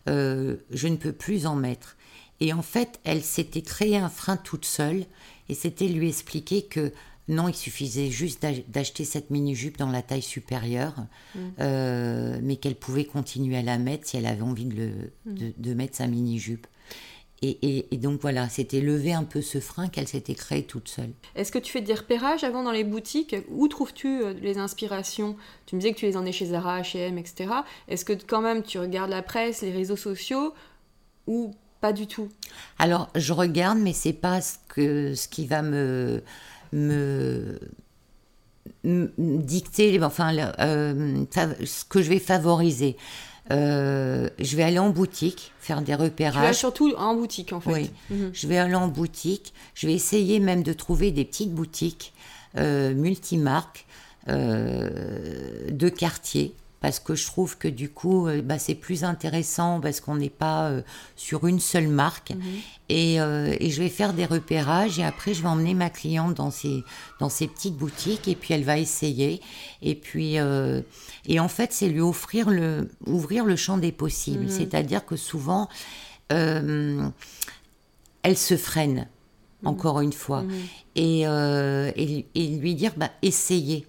je 0.07 0.57
ne 0.89 0.97
peux 0.97 1.13
plus 1.13 1.47
en 1.47 1.57
mettre. 1.57 1.97
Et 2.39 2.53
en 2.53 2.63
fait, 2.63 3.01
elle 3.03 3.23
s'était 3.23 3.63
créé 3.63 3.97
un 3.97 4.09
frein 4.09 4.37
toute 4.37 4.67
seule 4.67 5.07
et 5.49 5.55
c'était 5.55 5.89
lui 5.89 6.09
expliquer 6.09 6.63
que 6.63 6.93
non, 7.29 7.49
il 7.49 7.55
suffisait 7.55 8.11
juste 8.11 8.43
d'ach- 8.43 8.65
d'acheter 8.69 9.05
cette 9.05 9.31
mini-jupe 9.31 9.79
dans 9.79 9.91
la 9.91 10.03
taille 10.03 10.23
supérieure, 10.23 10.95
euh, 11.61 12.39
mais 12.43 12.57
qu'elle 12.57 12.77
pouvait 12.77 13.05
continuer 13.05 13.57
à 13.59 13.63
la 13.63 13.79
mettre 13.79 14.07
si 14.07 14.17
elle 14.17 14.27
avait 14.27 14.43
envie 14.43 14.65
de, 14.67 14.75
le- 14.77 15.13
de, 15.33 15.53
de 15.57 15.75
mettre 15.75 15.97
sa 15.97 16.07
mini-jupe. 16.07 16.67
Et, 17.43 17.51
et- 17.61 17.95
et 17.95 17.99
donc 17.99 18.21
voilà, 18.23 18.49
c'était 18.49 18.81
lever 18.81 19.13
un 19.13 19.25
peu 19.25 19.43
ce 19.43 19.61
frein 19.61 19.89
qu'elle 19.89 20.09
s'était 20.09 20.35
créé 20.35 20.63
toute 20.63 20.89
seule. 20.89 21.11
Est-ce 21.35 21.53
que 21.53 21.59
tu 21.59 21.71
fais 21.71 21.83
des 21.83 21.93
repérages 21.93 22.45
avant 22.45 22.63
dans 22.63 22.71
les 22.73 22.85
boutiques? 22.85 23.37
Où 23.51 23.69
trouves-tu 23.69 24.23
euh, 24.23 24.33
les 24.41 24.57
inspirations? 24.57 25.37
Tu 25.67 25.77
me 25.77 25.81
disais 25.81 25.93
que 25.93 25.99
tu 25.99 26.07
les 26.07 26.17
en 26.17 26.25
as 26.27 26.33
chez 26.33 26.47
Zara, 26.47 26.81
H&M, 26.81 27.19
etc. 27.19 27.51
Est-ce 27.89 28.07
que 28.07 28.15
quand 28.15 28.41
même 28.41 28.63
tu 28.63 28.79
regardes 28.79 29.11
la 29.11 29.23
presse, 29.23 29.61
les 29.61 29.71
réseaux 29.73 29.97
sociaux 29.97 30.55
ou 31.27 31.53
pas 31.83 31.93
du 31.93 32.07
tout? 32.07 32.31
Alors, 32.79 33.11
je 33.15 33.35
regarde, 33.35 33.79
mais 33.81 33.93
c'est 33.93 34.15
pas 34.15 34.41
ce, 34.41 34.55
que, 34.69 35.15
ce 35.15 35.29
qui 35.29 35.45
va 35.47 35.61
me, 35.61 36.23
me, 36.73 37.59
me 38.85 39.09
dicter, 39.43 40.03
enfin, 40.03 40.37
euh, 40.59 41.25
ce 41.65 41.85
que 41.85 42.03
je 42.03 42.09
vais 42.09 42.19
favoriser. 42.19 42.97
Euh, 43.53 44.29
je 44.41 44.57
vais 44.57 44.65
aller 44.65 44.79
en 44.81 44.91
boutique, 44.91 45.53
faire 45.61 45.79
des 45.81 45.93
Tu 45.93 45.99
vas 45.99 46.05
repérages. 46.05 46.57
surtout 46.57 46.93
en 46.99 47.15
boutique 47.15 47.53
en 47.53 47.61
fait. 47.61 47.73
Oui, 47.73 47.91
Mhm. 48.11 48.31
je 48.33 48.47
vais 48.49 48.59
aller 48.59 48.75
en 48.75 48.89
boutique. 48.89 49.55
Je 49.75 49.87
vais 49.87 49.93
essayer 49.95 50.41
même 50.41 50.63
de 50.65 50.73
trouver 50.73 51.13
des 51.13 51.25
petites 51.25 51.53
boutiques 51.55 52.13
euh, 52.57 52.93
multimarques 52.95 53.87
de 54.29 55.89
quartier. 55.89 56.55
Parce 56.87 57.01
que 57.01 57.17
je 57.17 57.27
trouve 57.27 57.59
que 57.59 57.67
du 57.67 57.89
coup, 57.89 58.29
euh, 58.29 58.43
bah, 58.43 58.61
c'est 58.61 58.77
plus 58.77 59.03
intéressant 59.03 59.81
parce 59.81 60.01
qu'on 60.01 60.15
n'est 60.15 60.31
pas 60.31 60.69
euh, 60.69 60.83
sur 61.17 61.49
une 61.49 61.59
seule 61.59 61.89
marque. 61.89 62.33
Et, 62.89 63.21
euh, 63.21 63.57
et 63.59 63.71
je 63.71 63.83
vais 63.83 63.89
faire 63.89 64.13
des 64.13 64.25
repérages 64.25 65.01
et 65.01 65.03
après, 65.03 65.35
je 65.35 65.43
vais 65.43 65.49
emmener 65.49 65.75
ma 65.75 65.91
cliente 65.91 66.35
dans 66.35 66.53
ces, 66.53 66.85
dans 67.19 67.29
ces 67.29 67.49
petites 67.49 67.75
boutiques 67.75 68.29
et 68.29 68.37
puis 68.37 68.55
elle 68.55 68.63
va 68.63 68.79
essayer. 68.79 69.41
Et 69.83 69.97
puis, 69.97 70.39
euh, 70.39 70.81
et 71.25 71.41
en 71.41 71.49
fait, 71.49 71.73
c'est 71.73 71.89
lui 71.89 72.01
offrir 72.01 72.51
le, 72.51 72.89
ouvrir 73.05 73.45
le 73.47 73.57
champ 73.57 73.79
des 73.79 73.91
possibles. 73.91 74.49
C'est-à-dire 74.49 75.05
que 75.05 75.17
souvent, 75.17 75.69
elle 76.29 77.11
se 78.37 78.57
freine, 78.57 79.09
encore 79.65 80.01
une 80.01 80.13
fois. 80.13 80.45
Et, 80.95 81.27
euh, 81.27 81.91
et, 81.97 82.27
et 82.37 82.47
lui 82.47 82.77
dire, 82.77 82.93
bah, 82.97 83.11
essayez. 83.23 83.89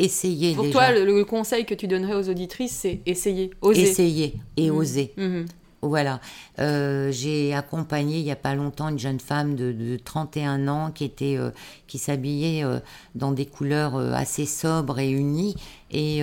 Essayez 0.00 0.54
Pour 0.54 0.64
déjà. 0.64 0.78
toi, 0.78 0.92
le, 0.92 1.04
le 1.04 1.24
conseil 1.24 1.64
que 1.66 1.74
tu 1.74 1.86
donnerais 1.86 2.14
aux 2.14 2.28
auditrices, 2.28 2.72
c'est 2.72 3.00
essayer, 3.06 3.50
oser. 3.60 3.82
Essayez 3.82 4.34
et 4.56 4.70
osez. 4.70 5.12
Mhm. 5.16 5.46
Voilà. 5.82 6.20
Euh, 6.58 7.10
j'ai 7.10 7.54
accompagné 7.54 8.18
il 8.18 8.24
y 8.26 8.30
a 8.30 8.36
pas 8.36 8.54
longtemps 8.54 8.88
une 8.90 8.98
jeune 8.98 9.18
femme 9.20 9.56
de, 9.56 9.72
de 9.72 9.96
31 9.96 10.68
ans 10.68 10.90
qui 10.90 11.04
était 11.04 11.36
euh, 11.38 11.50
qui 11.86 11.96
s'habillait 11.96 12.62
euh, 12.64 12.80
dans 13.14 13.32
des 13.32 13.46
couleurs 13.46 13.96
assez 13.96 14.44
sobres 14.44 14.98
et 14.98 15.10
unies 15.10 15.54
et 15.90 16.20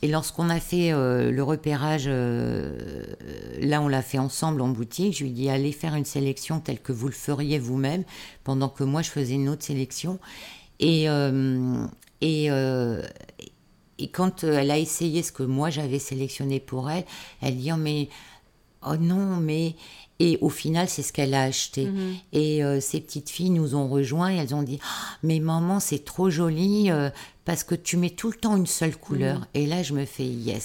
et 0.00 0.06
lorsqu'on 0.06 0.48
a 0.48 0.60
fait 0.60 0.92
le 0.92 1.42
repérage, 1.42 2.06
là 2.06 3.82
on 3.82 3.88
l'a 3.88 4.00
fait 4.02 4.18
ensemble 4.18 4.60
en 4.60 4.68
boutique, 4.68 5.16
je 5.18 5.24
lui 5.24 5.30
ai 5.30 5.34
dit 5.34 5.50
allez 5.50 5.72
faire 5.72 5.96
une 5.96 6.04
sélection 6.04 6.60
telle 6.60 6.78
que 6.78 6.92
vous 6.92 7.08
le 7.08 7.12
feriez 7.14 7.58
vous-même, 7.58 8.04
pendant 8.44 8.68
que 8.68 8.84
moi 8.84 9.02
je 9.02 9.10
faisais 9.10 9.34
une 9.34 9.48
autre 9.48 9.64
sélection. 9.64 10.20
Et, 10.78 11.10
euh, 11.10 11.84
et, 12.20 12.50
euh, 12.50 13.02
et 13.98 14.08
quand 14.08 14.44
euh, 14.44 14.58
elle 14.58 14.70
a 14.70 14.78
essayé 14.78 15.22
ce 15.22 15.32
que 15.32 15.42
moi 15.42 15.70
j'avais 15.70 15.98
sélectionné 15.98 16.60
pour 16.60 16.90
elle, 16.90 17.04
elle 17.42 17.56
dit 17.56 17.70
oh 17.72 17.76
mais 17.76 18.08
oh 18.86 18.96
non 18.96 19.36
mais 19.36 19.74
et 20.20 20.38
au 20.40 20.48
final 20.48 20.88
c'est 20.88 21.02
ce 21.02 21.12
qu'elle 21.12 21.34
a 21.34 21.42
acheté. 21.42 21.88
Et 22.32 22.64
euh, 22.64 22.80
ces 22.80 23.00
petites 23.00 23.30
filles 23.30 23.50
nous 23.50 23.74
ont 23.74 23.88
rejoints 23.88 24.32
et 24.32 24.36
elles 24.36 24.54
ont 24.54 24.62
dit 24.62 24.80
Ah, 24.82 25.16
mais 25.22 25.38
maman 25.38 25.80
c'est 25.80 26.04
trop 26.04 26.30
joli 26.30 26.90
euh, 26.90 27.10
parce 27.44 27.62
que 27.62 27.74
tu 27.74 27.96
mets 27.96 28.10
tout 28.10 28.30
le 28.30 28.36
temps 28.36 28.56
une 28.56 28.66
seule 28.66 28.96
couleur. 28.96 29.46
Et 29.54 29.66
là 29.66 29.82
je 29.82 29.94
me 29.94 30.04
fais 30.04 30.26
yes. 30.26 30.64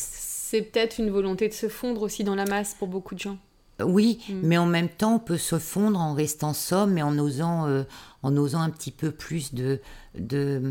C'est 0.50 0.62
peut-être 0.62 1.00
une 1.00 1.10
volonté 1.10 1.48
de 1.48 1.54
se 1.54 1.68
fondre 1.68 2.02
aussi 2.02 2.24
dans 2.24 2.36
la 2.36 2.46
masse 2.46 2.76
pour 2.78 2.88
beaucoup 2.88 3.16
de 3.16 3.20
gens. 3.20 3.38
Oui, 3.82 4.20
mais 4.30 4.58
en 4.58 4.68
même 4.68 4.89
temps, 4.89 5.16
on 5.16 5.20
peut 5.20 5.38
se 5.38 5.58
fondre 5.58 6.00
en 6.00 6.13
restant 6.13 6.54
sobre, 6.54 6.94
mais 6.94 7.02
en 7.02 7.18
osant, 7.18 7.68
euh, 7.68 7.84
en 8.22 8.38
osant 8.38 8.62
un 8.62 8.70
petit 8.70 8.92
peu 8.92 9.10
plus 9.10 9.54
de, 9.56 9.82
de, 10.16 10.62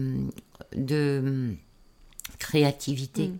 de 0.77 1.55
créativité. 2.39 3.31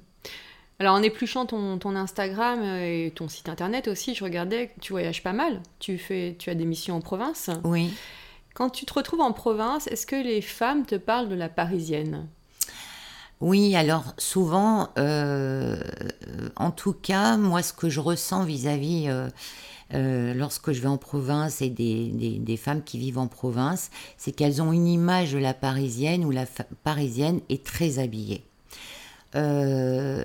Alors 0.79 0.97
en 0.97 1.03
épluchant 1.03 1.47
ton, 1.47 1.79
ton 1.79 1.95
Instagram 1.95 2.61
euh, 2.61 3.07
et 3.07 3.13
ton 3.15 3.29
site 3.29 3.49
internet 3.49 3.87
aussi, 3.87 4.15
je 4.15 4.25
regardais 4.25 4.73
tu 4.81 4.93
voyages 4.93 5.23
pas 5.23 5.33
mal. 5.33 5.61
Tu, 5.79 5.97
fais, 5.99 6.35
tu 6.39 6.51
as 6.51 6.55
des 6.55 6.65
missions 6.65 6.97
en 6.97 7.01
province. 7.01 7.51
Oui. 7.65 7.93
Quand 8.55 8.69
tu 8.69 8.85
te 8.85 8.93
retrouves 8.93 9.21
en 9.21 9.33
province, 9.33 9.87
est-ce 9.87 10.07
que 10.07 10.17
les 10.17 10.43
femmes 10.43 10.85
te 10.85 10.97
parlent 10.97 11.29
de 11.29 11.35
la 11.35 11.49
parisienne? 11.49 12.27
Oui, 13.41 13.75
alors 13.75 14.15
souvent, 14.19 14.91
euh, 14.99 15.77
en 16.57 16.71
tout 16.71 16.93
cas, 16.93 17.37
moi, 17.37 17.63
ce 17.63 17.73
que 17.73 17.89
je 17.89 17.99
ressens 17.99 18.45
vis-à-vis, 18.45 19.09
euh, 19.09 19.29
euh, 19.95 20.33
lorsque 20.35 20.73
je 20.73 20.81
vais 20.81 20.89
en 20.89 20.97
province 20.99 21.61
et 21.63 21.69
des, 21.69 22.09
des- 22.39 22.57
femmes 22.57 22.83
qui 22.83 22.99
vivent 22.99 23.19
en 23.19 23.27
province, 23.29 23.91
c'est 24.17 24.33
qu'elles 24.33 24.63
ont 24.63 24.73
une 24.73 24.87
image 24.87 25.33
de 25.33 25.39
la 25.39 25.55
parisienne 25.55 26.25
où 26.25 26.31
la 26.31 26.47
parisienne 26.85 27.41
est 27.49 27.65
très 27.65 27.99
habillée. 27.99 28.45
Euh, 29.35 30.25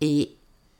et 0.00 0.30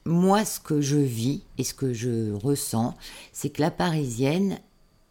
moi, 0.04 0.44
ce 0.44 0.60
que 0.60 0.80
je 0.80 0.96
vis 0.96 1.42
et 1.58 1.64
ce 1.64 1.74
que 1.74 1.92
je 1.92 2.32
ressens, 2.32 2.94
c'est 3.32 3.50
que 3.50 3.60
la 3.62 3.70
parisienne, 3.70 4.58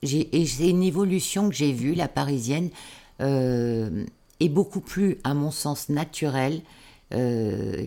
et 0.03 0.45
c'est 0.45 0.69
une 0.69 0.83
évolution 0.83 1.49
que 1.49 1.55
j'ai 1.55 1.73
vue, 1.73 1.95
la 1.95 2.07
parisienne 2.07 2.69
euh, 3.21 4.05
est 4.39 4.49
beaucoup 4.49 4.81
plus, 4.81 5.17
à 5.23 5.33
mon 5.33 5.51
sens, 5.51 5.89
naturelle 5.89 6.61
euh, 7.13 7.85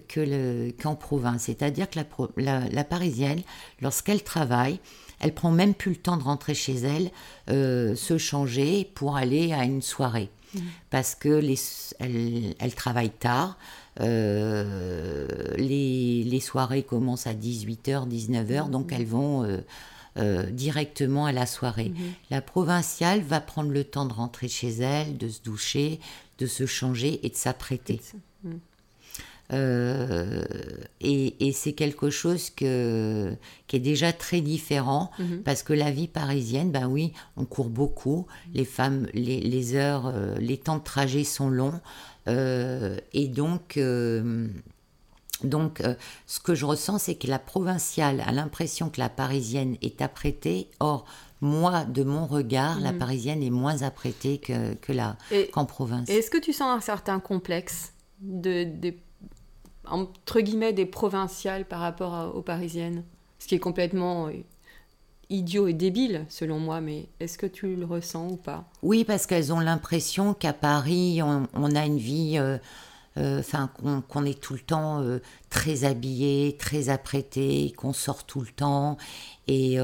qu'en 0.82 0.94
province. 0.94 1.42
C'est-à-dire 1.42 1.88
que 1.90 1.98
la- 2.36 2.68
la 2.68 2.84
parisienne, 2.84 3.40
lorsqu'elle 3.80 4.22
travaille, 4.22 4.80
elle 5.20 5.34
prend 5.34 5.50
même 5.50 5.74
plus 5.74 5.90
le 5.90 5.96
temps 5.96 6.16
de 6.16 6.22
rentrer 6.22 6.54
chez 6.54 6.74
elle, 6.76 7.10
euh, 7.50 7.94
se 7.94 8.18
changer 8.18 8.90
pour 8.94 9.16
aller 9.16 9.52
à 9.52 9.64
une 9.64 9.82
soirée. 9.82 10.30
Parce 10.90 11.14
que 11.14 11.28
les, 11.28 11.58
elle, 11.98 12.54
elle 12.58 12.74
travaille 12.74 13.10
tard, 13.10 13.58
euh, 14.00 15.26
les, 15.56 16.24
les 16.24 16.40
soirées 16.40 16.82
commencent 16.82 17.26
à 17.26 17.34
18h, 17.34 18.08
19h, 18.08 18.70
donc 18.70 18.92
elles 18.92 19.06
vont 19.06 19.44
euh, 19.44 19.58
euh, 20.18 20.50
directement 20.50 21.26
à 21.26 21.32
la 21.32 21.46
soirée. 21.46 21.92
La 22.30 22.40
provinciale 22.40 23.20
va 23.20 23.40
prendre 23.40 23.70
le 23.70 23.84
temps 23.84 24.06
de 24.06 24.12
rentrer 24.12 24.48
chez 24.48 24.70
elle, 24.70 25.16
de 25.16 25.28
se 25.28 25.42
doucher, 25.42 26.00
de 26.38 26.46
se 26.46 26.66
changer 26.66 27.24
et 27.26 27.30
de 27.30 27.36
s'apprêter. 27.36 28.00
Euh, 29.52 30.44
et, 31.00 31.52
c'est 31.52 31.72
quelque 31.72 32.10
chose 32.10 32.50
que, 32.50 33.34
qui 33.66 33.76
est 33.76 33.80
déjà 33.80 34.12
très 34.12 34.40
différent 34.40 35.10
mhm. 35.18 35.42
parce 35.42 35.62
que 35.62 35.72
la 35.72 35.90
vie 35.90 36.08
parisienne, 36.08 36.70
ben 36.70 36.86
oui, 36.86 37.12
on 37.36 37.44
court 37.44 37.70
beaucoup. 37.70 38.26
Les 38.54 38.64
femmes, 38.64 39.06
les, 39.14 39.74
heures, 39.74 40.06
euh, 40.06 40.36
les 40.38 40.58
temps 40.58 40.76
de 40.76 40.84
trajet 40.84 41.24
sont 41.24 41.48
longs. 41.48 41.80
Euh, 42.28 42.98
et 43.14 43.28
donc, 43.28 43.80
donc 45.42 45.82
ce 46.26 46.40
que 46.40 46.54
je 46.54 46.66
ressens, 46.66 46.98
c'est 46.98 47.14
que 47.14 47.26
la 47.26 47.38
provinciale 47.38 48.22
a 48.26 48.32
l'impression 48.32 48.90
que 48.90 49.00
la 49.00 49.08
parisienne 49.08 49.76
est 49.80 50.02
apprêtée. 50.02 50.68
Or, 50.80 51.06
moi, 51.40 51.84
de 51.84 52.02
mon 52.02 52.26
regard, 52.26 52.80
la 52.80 52.92
mhm. 52.92 52.98
parisienne 52.98 53.42
est 53.42 53.50
moins 53.50 53.82
apprêtée 53.82 54.38
que, 54.38 54.74
que 54.74 54.92
la, 54.92 55.16
qu'en 55.52 55.64
province. 55.64 56.08
Est-ce 56.10 56.30
que 56.30 56.38
tu 56.38 56.52
sens 56.52 56.76
un 56.76 56.80
certain 56.80 57.18
complexe 57.18 57.94
de, 58.20 58.64
des 58.64 58.98
entre 59.86 60.40
guillemets, 60.40 60.72
des 60.72 60.86
provinciales 60.86 61.64
par 61.64 61.80
rapport 61.80 62.34
aux 62.34 62.42
parisiennes. 62.42 63.04
Ce 63.38 63.46
qui 63.46 63.54
est 63.54 63.60
complètement 63.60 64.26
euh, 64.26 64.32
idiot 65.30 65.68
et 65.68 65.72
débile, 65.72 66.26
selon 66.28 66.58
moi, 66.58 66.80
mais 66.80 67.06
est-ce 67.20 67.38
que 67.38 67.46
tu 67.46 67.76
le 67.76 67.86
ressens 67.86 68.28
ou 68.28 68.36
pas? 68.36 68.64
Oui, 68.82 69.04
parce 69.04 69.26
qu'elles 69.26 69.52
ont 69.52 69.60
l'impression 69.60 70.34
qu'à 70.34 70.52
Paris, 70.52 71.20
on, 71.22 71.76
a 71.76 71.86
une 71.86 71.98
vie, 71.98 72.36
euh, 72.38 72.58
euh, 73.16 73.40
enfin, 73.40 73.70
qu'on 74.08 74.24
est 74.24 74.40
tout 74.40 74.54
le 74.54 74.60
temps 74.60 75.04
très 75.50 75.84
habillé, 75.84 76.56
très 76.58 76.88
apprêté, 76.88 77.72
qu'on 77.76 77.92
sort 77.92 78.24
tout 78.24 78.40
le 78.40 78.48
temps, 78.48 78.96
et, 79.46 79.78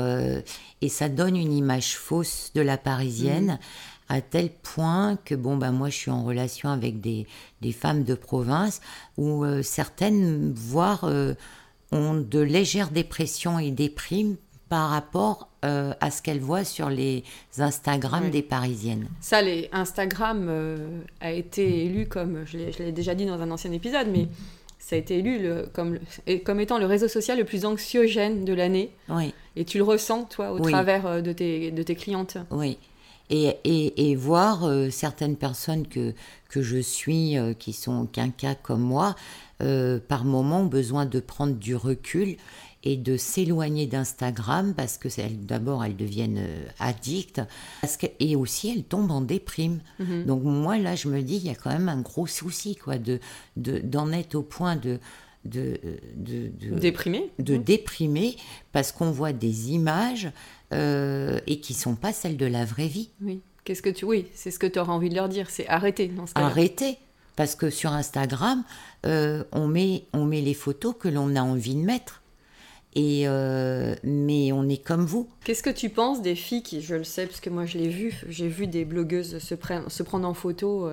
et, 0.82 0.88
ça 0.88 1.08
donne 1.08 1.36
une 1.36 1.52
image 1.52 1.96
fausse 1.96 2.50
de 2.54 2.60
la 2.60 2.76
parisienne. 2.76 3.52
Mmh 3.52 3.93
à 4.08 4.20
tel 4.20 4.50
point 4.50 5.16
que 5.24 5.34
bon 5.34 5.56
ben 5.56 5.72
moi 5.72 5.88
je 5.88 5.96
suis 5.96 6.10
en 6.10 6.24
relation 6.24 6.68
avec 6.68 7.00
des, 7.00 7.26
des 7.62 7.72
femmes 7.72 8.04
de 8.04 8.14
province 8.14 8.80
où 9.16 9.44
euh, 9.44 9.62
certaines 9.62 10.52
voire 10.54 11.04
euh, 11.04 11.34
ont 11.92 12.14
de 12.14 12.40
légères 12.40 12.90
dépressions 12.90 13.58
et 13.58 13.70
déprimes 13.70 14.36
par 14.68 14.90
rapport 14.90 15.48
euh, 15.64 15.92
à 16.00 16.10
ce 16.10 16.20
qu'elles 16.20 16.40
voient 16.40 16.64
sur 16.64 16.90
les 16.90 17.22
Instagram 17.58 18.30
des 18.30 18.42
Parisiennes. 18.42 19.08
Ça, 19.20 19.40
les 19.40 19.68
Instagram 19.72 20.50
a 21.20 21.30
été 21.30 21.84
élu 21.84 22.06
comme, 22.06 22.44
je 22.46 22.82
l'ai 22.82 22.92
déjà 22.92 23.14
dit 23.14 23.26
dans 23.26 23.40
un 23.40 23.50
ancien 23.50 23.70
épisode, 23.72 24.08
mais 24.10 24.26
ça 24.78 24.96
a 24.96 24.98
été 24.98 25.18
élu 25.18 25.40
le, 25.40 25.68
comme, 25.72 25.98
comme 26.44 26.60
étant 26.60 26.78
le 26.78 26.86
réseau 26.86 27.08
social 27.08 27.38
le 27.38 27.44
plus 27.44 27.66
anxiogène 27.66 28.44
de 28.44 28.52
l'année. 28.52 28.90
Oui. 29.10 29.32
Et 29.54 29.64
tu 29.64 29.78
le 29.78 29.84
ressens, 29.84 30.24
toi, 30.24 30.50
au 30.50 30.58
travers 30.58 31.22
de 31.22 31.32
tes, 31.32 31.70
de 31.70 31.82
tes 31.82 31.94
clientes? 31.94 32.38
Oui 32.50 32.78
et, 33.30 34.10
et, 34.10 34.16
voir 34.16 34.64
euh, 34.64 34.90
certaines 34.90 35.36
personnes 35.36 35.86
que, 35.86 36.14
que 36.48 36.62
je 36.62 36.78
suis, 36.78 37.38
euh, 37.38 37.54
qui 37.54 37.72
sont 37.72 38.06
qu'un 38.06 38.30
cas 38.30 38.54
comme 38.54 38.82
moi, 38.82 39.16
euh, 39.62 39.98
par 39.98 40.24
moment 40.24 40.60
ont 40.60 40.66
besoin 40.66 41.06
de 41.06 41.20
prendre 41.20 41.54
du 41.54 41.74
recul 41.74 42.36
et 42.86 42.98
de 42.98 43.16
s'éloigner 43.16 43.86
d'Instagram 43.86 44.74
parce 44.76 44.98
que 44.98 45.08
d'abord 45.30 45.84
elles 45.84 45.96
deviennent 45.96 46.46
addictes 46.78 47.40
parce 47.80 47.96
que, 47.96 48.06
et 48.20 48.36
aussi 48.36 48.70
elles 48.70 48.84
tombent 48.84 49.10
en 49.10 49.22
déprime. 49.22 49.80
Mhm. 49.98 50.26
Donc 50.26 50.42
moi 50.42 50.76
là 50.76 50.94
je 50.94 51.08
me 51.08 51.22
dis 51.22 51.36
il 51.36 51.46
y 51.46 51.50
a 51.50 51.54
quand 51.54 51.70
même 51.70 51.88
un 51.88 52.02
gros 52.02 52.26
souci 52.26 52.76
quoi 52.76 52.98
de 52.98 53.20
d'en 53.56 54.12
être 54.12 54.34
au 54.34 54.42
point 54.42 54.76
de 54.76 54.98
de, 55.46 55.78
de, 56.16 56.50
de 56.60 56.78
déprimer 56.78 57.30
de 57.38 57.56
déprimer 57.56 58.36
parce 58.72 58.92
qu'on 58.92 59.10
voit 59.10 59.32
des 59.32 59.72
images 59.72 60.30
euh, 60.74 61.40
et 61.46 61.60
qui 61.60 61.74
sont 61.74 61.94
pas 61.94 62.12
celles 62.12 62.36
de 62.36 62.46
la 62.46 62.64
vraie 62.64 62.88
vie. 62.88 63.10
Oui. 63.22 63.40
Qu'est-ce 63.64 63.82
que 63.82 63.90
tu 63.90 64.04
oui, 64.04 64.26
c'est 64.34 64.50
ce 64.50 64.58
que 64.58 64.66
tu 64.66 64.78
auras 64.78 64.92
envie 64.92 65.08
de 65.08 65.14
leur 65.14 65.28
dire, 65.28 65.48
c'est 65.48 65.66
arrêter 65.68 66.08
dans 66.08 66.26
ce 66.26 66.32
Arrêter 66.34 66.98
parce 67.36 67.54
que 67.56 67.70
sur 67.70 67.92
Instagram, 67.92 68.62
euh, 69.06 69.42
on 69.52 69.66
met 69.66 70.04
on 70.12 70.24
met 70.24 70.40
les 70.40 70.54
photos 70.54 70.94
que 70.98 71.08
l'on 71.08 71.34
a 71.34 71.42
envie 71.42 71.74
de 71.74 71.80
mettre. 71.80 72.22
Et 72.94 73.22
euh, 73.26 73.96
mais 74.04 74.52
on 74.52 74.68
est 74.68 74.84
comme 74.84 75.04
vous. 75.04 75.28
Qu'est-ce 75.44 75.62
que 75.62 75.70
tu 75.70 75.88
penses 75.88 76.22
des 76.22 76.36
filles 76.36 76.62
qui, 76.62 76.80
je 76.80 76.94
le 76.94 77.04
sais 77.04 77.26
parce 77.26 77.40
que 77.40 77.50
moi 77.50 77.66
je 77.66 77.78
l'ai 77.78 77.88
vu, 77.88 78.22
j'ai 78.28 78.46
vu 78.46 78.68
des 78.68 78.84
blogueuses 78.84 79.38
se, 79.38 79.56
se 79.88 80.02
prendre 80.04 80.28
en 80.28 80.34
photo 80.34 80.90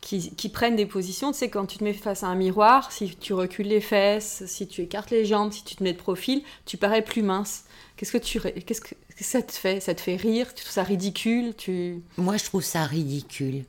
qui, 0.00 0.30
qui, 0.30 0.48
prennent 0.48 0.76
des 0.76 0.86
positions. 0.86 1.32
Tu 1.32 1.38
sais, 1.38 1.50
quand 1.50 1.66
tu 1.66 1.78
te 1.78 1.84
mets 1.84 1.92
face 1.92 2.22
à 2.22 2.28
un 2.28 2.36
miroir, 2.36 2.92
si 2.92 3.16
tu 3.16 3.32
recules 3.32 3.66
les 3.66 3.80
fesses, 3.80 4.44
si 4.46 4.68
tu 4.68 4.82
écartes 4.82 5.10
les 5.10 5.24
jambes, 5.24 5.52
si 5.52 5.64
tu 5.64 5.74
te 5.74 5.82
mets 5.82 5.92
de 5.92 5.98
profil, 5.98 6.42
tu 6.64 6.76
parais 6.76 7.02
plus 7.02 7.22
mince. 7.22 7.64
Qu'est-ce 7.96 8.12
que 8.12 8.18
tu, 8.18 8.40
qu'est-ce 8.40 8.80
que 8.80 8.94
ça 9.24 9.42
te 9.42 9.52
fait 9.52 9.80
Ça 9.80 9.94
te 9.94 10.00
fait 10.00 10.16
rire 10.16 10.54
Tu 10.54 10.62
trouves 10.62 10.72
ça 10.72 10.82
ridicule 10.82 11.54
Tu 11.56 12.02
Moi, 12.18 12.36
je 12.36 12.44
trouve 12.44 12.62
ça 12.62 12.84
ridicule. 12.84 13.64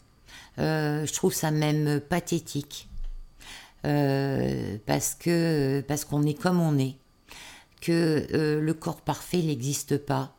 Euh, 0.60 1.06
je 1.06 1.14
trouve 1.14 1.34
ça 1.34 1.52
même 1.52 2.00
pathétique. 2.00 2.88
Euh, 3.86 4.78
parce 4.86 5.14
que 5.16 5.82
parce 5.88 6.04
qu'on 6.04 6.24
est 6.24 6.34
comme 6.34 6.60
on 6.60 6.78
est, 6.78 6.96
que 7.80 8.28
euh, 8.34 8.60
le 8.60 8.74
corps 8.74 9.02
parfait 9.02 9.42
n'existe 9.42 9.98
pas, 9.98 10.36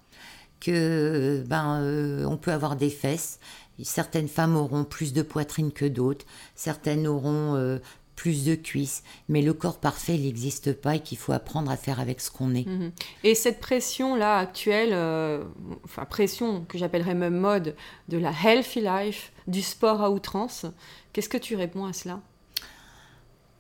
que 0.60 1.44
ben 1.46 2.26
on 2.26 2.36
peut 2.36 2.52
avoir 2.52 2.76
des 2.76 2.90
fesses. 2.90 3.38
Certaines 3.80 4.26
femmes 4.26 4.56
auront 4.56 4.84
plus 4.84 5.12
de 5.12 5.22
poitrine 5.22 5.70
que 5.70 5.84
d'autres, 5.84 6.26
certaines 6.56 7.06
auront 7.06 7.78
plus 8.18 8.44
de 8.44 8.57
cuisses. 8.57 9.04
Mais 9.28 9.42
le 9.42 9.54
corps 9.54 9.78
parfait, 9.78 10.18
n'existe 10.18 10.72
pas 10.72 10.96
et 10.96 11.00
qu'il 11.00 11.16
faut 11.16 11.33
apprendre 11.33 11.70
à 11.70 11.76
faire 11.76 12.00
avec 12.00 12.20
ce 12.20 12.33
qu'on 12.33 12.52
est. 12.52 12.66
Mhm. 12.66 12.90
Et 13.22 13.37
cette 13.37 13.61
pression-là 13.61 14.38
actuelle, 14.38 14.90
euh, 14.92 15.44
enfin 15.85 16.04
pression 16.04 16.64
que 16.68 16.78
j'appellerais 16.78 17.14
même 17.14 17.38
mode, 17.38 17.76
de 18.09 18.18
la 18.18 18.33
healthy 18.33 18.81
life, 18.81 19.31
du 19.46 19.62
sport 19.62 20.02
à 20.02 20.11
outrance, 20.11 20.66
qu'est-ce 21.12 21.28
que 21.28 21.38
tu 21.38 21.54
réponds 21.54 21.87
à 21.87 21.92
cela? 21.92 22.20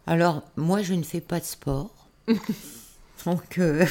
Alors, 0.08 0.42
moi, 0.56 0.82
je 0.82 0.94
ne 0.94 1.04
fais 1.04 1.20
pas 1.20 1.38
de 1.38 1.44
sport. 1.44 2.08
Donc, 3.24 3.58
euh, 3.58 3.86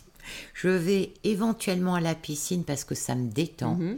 je 0.54 0.68
vais 0.68 1.14
éventuellement 1.24 1.94
à 1.94 2.00
la 2.02 2.14
piscine 2.14 2.64
parce 2.64 2.84
que 2.84 2.94
ça 2.94 3.14
me 3.14 3.30
détend. 3.30 3.76
Mhm. 3.76 3.96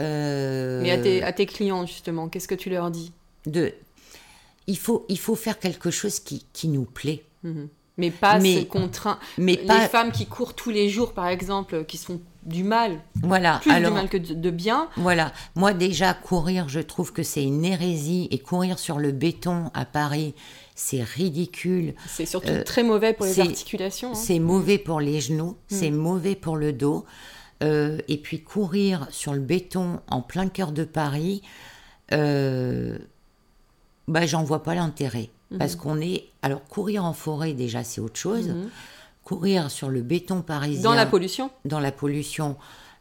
Euh, 0.00 0.82
Mais 0.82 0.90
à 0.90 0.98
tes, 0.98 1.22
à 1.22 1.32
tes 1.32 1.46
clients, 1.46 1.86
justement, 1.86 2.28
qu'est-ce 2.28 2.48
que 2.48 2.56
tu 2.56 2.68
leur 2.68 2.90
dis? 2.90 3.12
de 3.46 3.74
il 4.66 4.78
faut, 4.78 5.06
il 5.08 5.18
faut 5.18 5.36
faire 5.36 5.58
quelque 5.58 5.90
chose 5.90 6.20
qui, 6.20 6.46
qui 6.52 6.68
nous 6.68 6.84
plaît. 6.84 7.24
Mhm. 7.42 7.68
Mais 7.98 8.10
pas 8.10 8.38
mais, 8.38 8.64
contraint. 8.64 9.18
Mais 9.36 9.60
les 9.62 9.88
femmes 9.88 10.12
qui 10.12 10.26
courent 10.26 10.54
tous 10.54 10.70
les 10.70 10.88
jours, 10.88 11.12
par 11.12 11.28
exemple, 11.28 11.84
qui 11.84 11.98
sont 11.98 12.20
du 12.42 12.64
mal. 12.64 13.00
Voilà. 13.22 13.60
Plus 13.62 13.72
du 13.74 13.80
mal 13.80 14.08
que 14.08 14.16
de, 14.16 14.50
bien. 14.50 14.88
Voilà. 14.96 15.32
Moi, 15.56 15.74
déjà, 15.74 16.14
courir, 16.14 16.68
je 16.68 16.80
trouve 16.80 17.12
que 17.12 17.22
c'est 17.22 17.44
une 17.44 17.64
hérésie. 17.64 18.28
Et 18.30 18.38
courir 18.38 18.78
sur 18.78 18.98
le 18.98 19.12
béton 19.12 19.70
à 19.74 19.84
Paris, 19.84 20.34
c'est 20.74 21.02
ridicule. 21.02 21.94
C'est 22.08 22.26
surtout 22.26 22.48
euh, 22.48 22.64
très 22.64 22.82
mauvais 22.82 23.12
pour 23.12 23.26
les 23.26 23.40
articulations. 23.40 24.12
Hein. 24.12 24.14
C'est 24.14 24.38
mauvais 24.38 24.78
pour 24.78 25.00
les 25.00 25.20
genoux, 25.20 25.50
mm. 25.50 25.54
c'est 25.68 25.90
mauvais 25.90 26.34
pour 26.34 26.56
le 26.56 26.72
dos. 26.72 27.04
Euh, 27.62 27.98
et 28.08 28.16
puis 28.16 28.42
courir 28.42 29.06
sur 29.10 29.34
le 29.34 29.40
béton 29.40 30.00
en 30.08 30.20
plein 30.20 30.48
cœur 30.48 30.72
de 30.72 30.82
Paris, 30.82 31.42
euh, 32.12 32.98
bah, 34.08 34.26
j'en 34.26 34.44
vois 34.44 34.62
pas 34.62 34.74
l'intérêt. 34.74 35.30
Mhm. 35.50 35.58
Parce 35.58 35.76
qu'on 35.76 36.00
est. 36.00 36.24
Alors, 36.42 36.64
courir 36.64 37.04
en 37.04 37.12
forêt, 37.12 37.52
déjà, 37.52 37.84
c'est 37.84 38.00
autre 38.00 38.18
chose. 38.18 38.48
Mhm. 38.48 38.70
Courir 39.24 39.70
sur 39.70 39.88
le 39.88 40.02
béton 40.02 40.42
parisien. 40.42 40.82
Dans 40.82 40.94
la 40.94 41.06
pollution 41.06 41.50
Dans 41.64 41.80
la 41.80 41.92
pollution, 41.92 42.56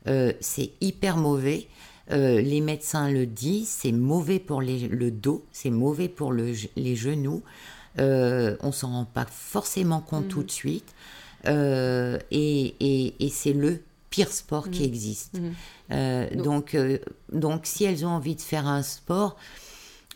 euh, 0.07 0.33
c'est 0.39 0.71
hyper 0.81 1.17
mauvais. 1.17 1.67
Euh, 2.11 2.41
les 2.41 2.61
médecins 2.61 3.09
le 3.09 3.25
disent, 3.25 3.69
c'est 3.69 3.91
mauvais 3.91 4.39
pour 4.39 4.61
le 4.61 5.11
dos, 5.11 5.45
c'est 5.51 5.69
mauvais 5.69 6.09
pour 6.09 6.33
les 6.33 6.95
genoux. 6.95 7.41
Euh, 7.99 8.55
on 8.61 8.71
s'en 8.71 8.91
rend 8.91 9.05
pas 9.05 9.25
forcément 9.29 10.01
compte 10.01 10.27
tout 10.27 10.39
mhm. 10.39 10.45
de 10.45 10.51
suite. 10.51 10.95
Euh, 11.47 12.19
et, 12.29 12.75
et, 13.19 13.29
c'est 13.29 13.53
le 13.53 13.81
pire 14.09 14.31
sport 14.31 14.69
qui 14.69 14.83
existe. 14.83 15.39
donc, 16.35 16.77
donc, 17.31 17.61
si 17.63 17.85
elles 17.85 18.05
ont 18.05 18.09
envie 18.09 18.35
de 18.35 18.41
faire 18.41 18.67
un 18.67 18.83
sport, 18.83 19.37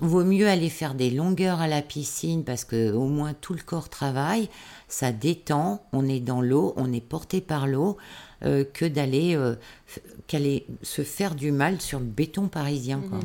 vaut 0.01 0.23
mieux 0.23 0.47
aller 0.47 0.69
faire 0.69 0.93
des 0.93 1.10
longueurs 1.10 1.62
à 1.62 1.67
la 1.67 1.81
piscine 1.81 2.43
parce 2.43 2.65
que 2.65 2.91
au 2.91 3.08
moins 3.08 3.34
tout 3.34 3.53
le 3.53 3.62
corps 3.62 3.89
travaille, 3.89 4.49
ça 4.88 5.12
détend, 5.12 5.84
on 5.93 6.08
est 6.08 6.19
dans 6.19 6.41
l'eau, 6.41 6.73
on 6.75 6.91
est 6.91 7.05
porté 7.05 7.39
par 7.41 7.65
l'eau, 7.67 7.97
euh, 8.43 8.65
que 8.65 8.86
d'aller 8.86 9.36
euh, 9.36 9.55
se 10.81 11.01
faire 11.03 11.36
du 11.36 11.51
mal 11.51 11.79
sur 11.79 11.99
le 11.99 12.05
béton 12.05 12.49
parisien. 12.49 12.97
Mhm. 12.97 13.21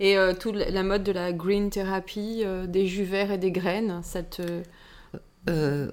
Et 0.00 0.16
euh, 0.16 0.32
toute 0.32 0.56
la 0.56 0.82
mode 0.82 1.04
de 1.04 1.12
la 1.12 1.32
green 1.32 1.68
therapy, 1.68 2.44
des 2.66 2.86
jus 2.86 3.04
verts 3.04 3.32
et 3.32 3.38
des 3.38 3.52
graines, 3.52 4.00
ça 4.02 4.22
te... 4.22 4.62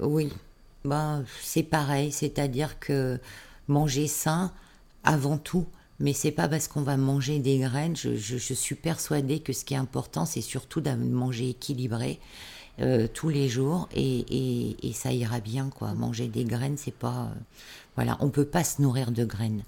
oui, 0.02 0.32
ben, 0.86 1.26
c'est 1.42 1.64
pareil, 1.64 2.12
c'est-à-dire 2.12 2.80
que 2.80 3.20
manger 3.68 4.08
sain 4.08 4.52
avant 5.04 5.38
tout, 5.38 5.66
mais 6.04 6.12
c'est 6.12 6.32
pas 6.32 6.50
parce 6.50 6.68
qu'on 6.68 6.82
va 6.82 6.98
manger 6.98 7.40
des 7.40 7.60
graines. 7.60 7.96
Je, 7.96 8.54
suis 8.54 8.76
persuadée 8.76 9.40
que 9.40 9.54
ce 9.54 9.64
qui 9.64 9.74
est 9.74 9.78
important, 9.78 10.26
c'est 10.26 10.42
surtout 10.42 10.82
de 10.82 10.92
manger 10.92 11.52
équilibré 11.52 12.20
euh, 12.82 13.08
tous 13.12 13.30
les 13.30 13.48
jours 13.48 13.88
et, 13.96 14.76
ça 14.94 15.14
ira 15.14 15.40
bien 15.40 15.70
quoi. 15.70 15.94
Manger 15.94 16.28
des 16.28 16.44
graines, 16.44 16.76
c'est 16.78 16.94
pas 16.94 17.30
euh, 17.32 17.40
voilà, 17.96 18.18
on 18.20 18.30
peut 18.30 18.46
pas 18.46 18.66
se 18.66 18.82
nourrir 18.82 19.12
de 19.12 19.24
graines. 19.24 19.64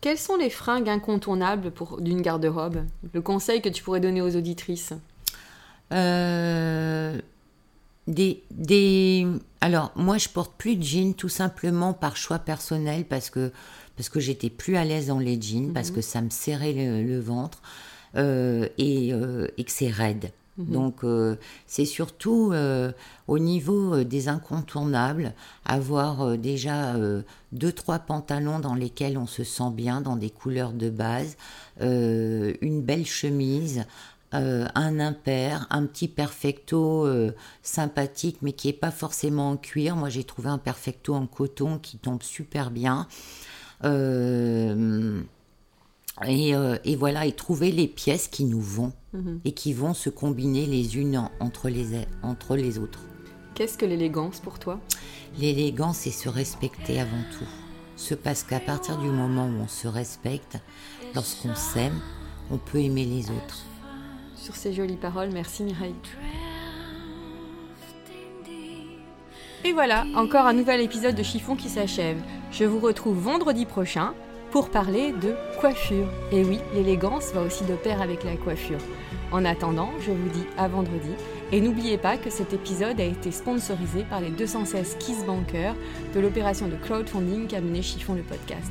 Quelles 0.00 0.18
sont 0.18 0.36
les 0.36 0.50
fringues 0.50 0.88
incontournables 0.88 1.70
pour 1.70 2.00
d'une 2.00 2.22
garde-robe? 2.22 2.84
Le 3.12 3.20
conseil 3.20 3.60
que 3.60 3.68
tu 3.68 3.82
pourrais 3.82 4.00
donner 4.00 4.22
aux 4.22 4.36
auditrices? 4.36 4.94
Euh, 5.92 7.20
des, 8.06 8.42
des... 8.50 9.26
Alors, 9.60 9.92
moi, 9.96 10.16
je 10.16 10.28
porte 10.28 10.52
plus 10.56 10.76
de 10.76 10.82
jeans 10.82 11.14
tout 11.14 11.28
simplement 11.28 11.92
par 11.92 12.16
choix 12.16 12.38
personnel 12.38 13.04
parce 13.04 13.28
que, 13.28 13.52
parce 13.96 14.08
que 14.08 14.20
j'étais 14.20 14.50
plus 14.50 14.76
à 14.76 14.84
l'aise 14.84 15.06
dans 15.06 15.18
les 15.18 15.40
jeans, 15.40 15.72
parce 15.72 15.90
que 15.90 16.00
ça 16.00 16.20
me 16.20 16.30
serrait 16.30 16.72
le, 16.72 17.20
ventre 17.20 17.62
euh, 18.16 18.68
et, 18.78 19.12
euh, 19.12 19.48
et, 19.56 19.64
que 19.64 19.72
c'est 19.72 19.90
raide. 19.90 20.30
Mhm. 20.58 20.72
Donc, 20.72 21.04
euh, 21.04 21.36
c'est 21.66 21.84
surtout 21.84 22.52
au 23.26 23.38
niveau 23.38 24.04
des 24.04 24.28
incontournables, 24.28 25.34
avoir 25.64 26.38
déjà 26.38 26.94
deux, 27.52 27.72
trois 27.72 27.98
pantalons 27.98 28.58
dans 28.58 28.74
lesquels 28.74 29.18
on 29.18 29.26
se 29.26 29.44
sent 29.44 29.70
bien, 29.72 30.00
dans 30.00 30.16
des 30.16 30.30
couleurs 30.30 30.72
de 30.72 30.90
base, 30.90 31.36
une 31.80 32.82
belle 32.82 33.06
chemise, 33.06 33.84
euh, 34.34 34.66
un 34.74 34.98
impair, 34.98 35.68
un 35.70 35.86
petit 35.86 36.08
perfecto 36.08 37.06
euh, 37.06 37.30
sympathique, 37.62 38.38
mais 38.42 38.52
qui 38.52 38.66
n'est 38.66 38.72
pas 38.72 38.90
forcément 38.90 39.50
en 39.50 39.56
cuir. 39.56 39.94
Moi, 39.94 40.08
j'ai 40.08 40.24
trouvé 40.24 40.48
un 40.48 40.58
perfecto 40.58 41.14
en 41.14 41.26
coton 41.26 41.78
qui 41.78 41.96
tombe 41.96 42.22
super 42.22 42.72
bien. 42.72 43.06
Euh, 43.84 45.22
et, 46.26 46.96
voilà, 46.96 47.26
et 47.26 47.32
trouver 47.32 47.70
les 47.70 47.88
pièces 47.88 48.28
qui 48.28 48.44
nous 48.44 48.60
vont 48.60 48.92
mhm. 49.12 49.40
et 49.44 49.52
qui 49.52 49.72
vont 49.72 49.92
se 49.92 50.08
combiner 50.08 50.66
les 50.66 50.96
unes 50.96 51.28
entre, 51.40 51.68
les, 51.68 52.06
entre 52.22 52.56
les 52.56 52.78
autres. 52.78 53.00
Qu'est-ce 53.54 53.76
que 53.76 53.86
l'élégance 53.86 54.40
pour 54.40 54.58
toi? 54.58 54.80
L'élégance, 55.38 55.98
c'est 55.98 56.10
se 56.10 56.28
respecter 56.28 57.00
avant 57.00 57.22
tout. 57.38 57.48
Ce 57.96 58.14
parce 58.14 58.42
qu'à 58.42 58.60
partir 58.60 58.98
du 58.98 59.08
moment 59.08 59.46
où 59.46 59.62
on 59.62 59.68
se 59.68 59.88
respecte, 59.88 60.58
lorsqu'on 61.14 61.54
s'aime, 61.54 61.98
on 62.50 62.58
peut 62.58 62.78
aimer 62.78 63.04
les 63.04 63.30
autres 63.30 63.66
sur 64.46 64.54
ces 64.54 64.72
jolies 64.72 64.96
paroles. 64.96 65.30
Merci 65.32 65.64
Mireille. 65.64 65.94
Et 69.66 69.72
voilà, 69.72 70.06
encore 70.14 70.46
un 70.46 70.52
nouvel 70.52 70.80
épisode 70.80 71.16
de 71.16 71.24
Chiffon 71.24 71.56
qui 71.56 71.68
s'achève. 71.68 72.18
Je 72.52 72.64
vous 72.64 72.78
retrouve 72.78 73.18
vendredi 73.18 73.66
prochain 73.66 74.14
pour 74.52 74.70
parler 74.70 75.10
de 75.10 75.34
coiffure. 75.58 76.06
Et 76.30 76.44
oui, 76.44 76.60
l'élégance 76.72 77.32
va 77.34 77.42
aussi 77.42 77.64
de 77.64 77.74
pair 77.74 78.00
avec 78.00 78.22
la 78.22 78.36
coiffure. 78.36 78.78
En 79.32 79.44
attendant, 79.44 79.90
je 79.98 80.12
vous 80.12 80.28
dis 80.28 80.46
à 80.56 80.68
vendredi. 80.68 81.10
Et 81.50 81.60
n'oubliez 81.60 81.98
pas 81.98 82.16
que 82.16 82.30
cet 82.30 82.52
épisode 82.52 83.00
a 83.00 83.04
été 83.04 83.32
sponsorisé 83.32 84.04
par 84.08 84.20
les 84.20 84.30
216 84.30 84.98
Kiss 85.00 85.24
Bankers 85.24 85.74
de 86.14 86.20
l'opération 86.20 86.68
de 86.68 86.76
crowdfunding 86.76 87.48
qu'a 87.48 87.60
mené 87.60 87.82
Chiffon 87.82 88.14
le 88.14 88.22
podcast. 88.22 88.70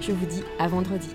Je 0.00 0.10
vous 0.10 0.26
dis 0.26 0.42
à 0.58 0.66
vendredi. 0.66 1.14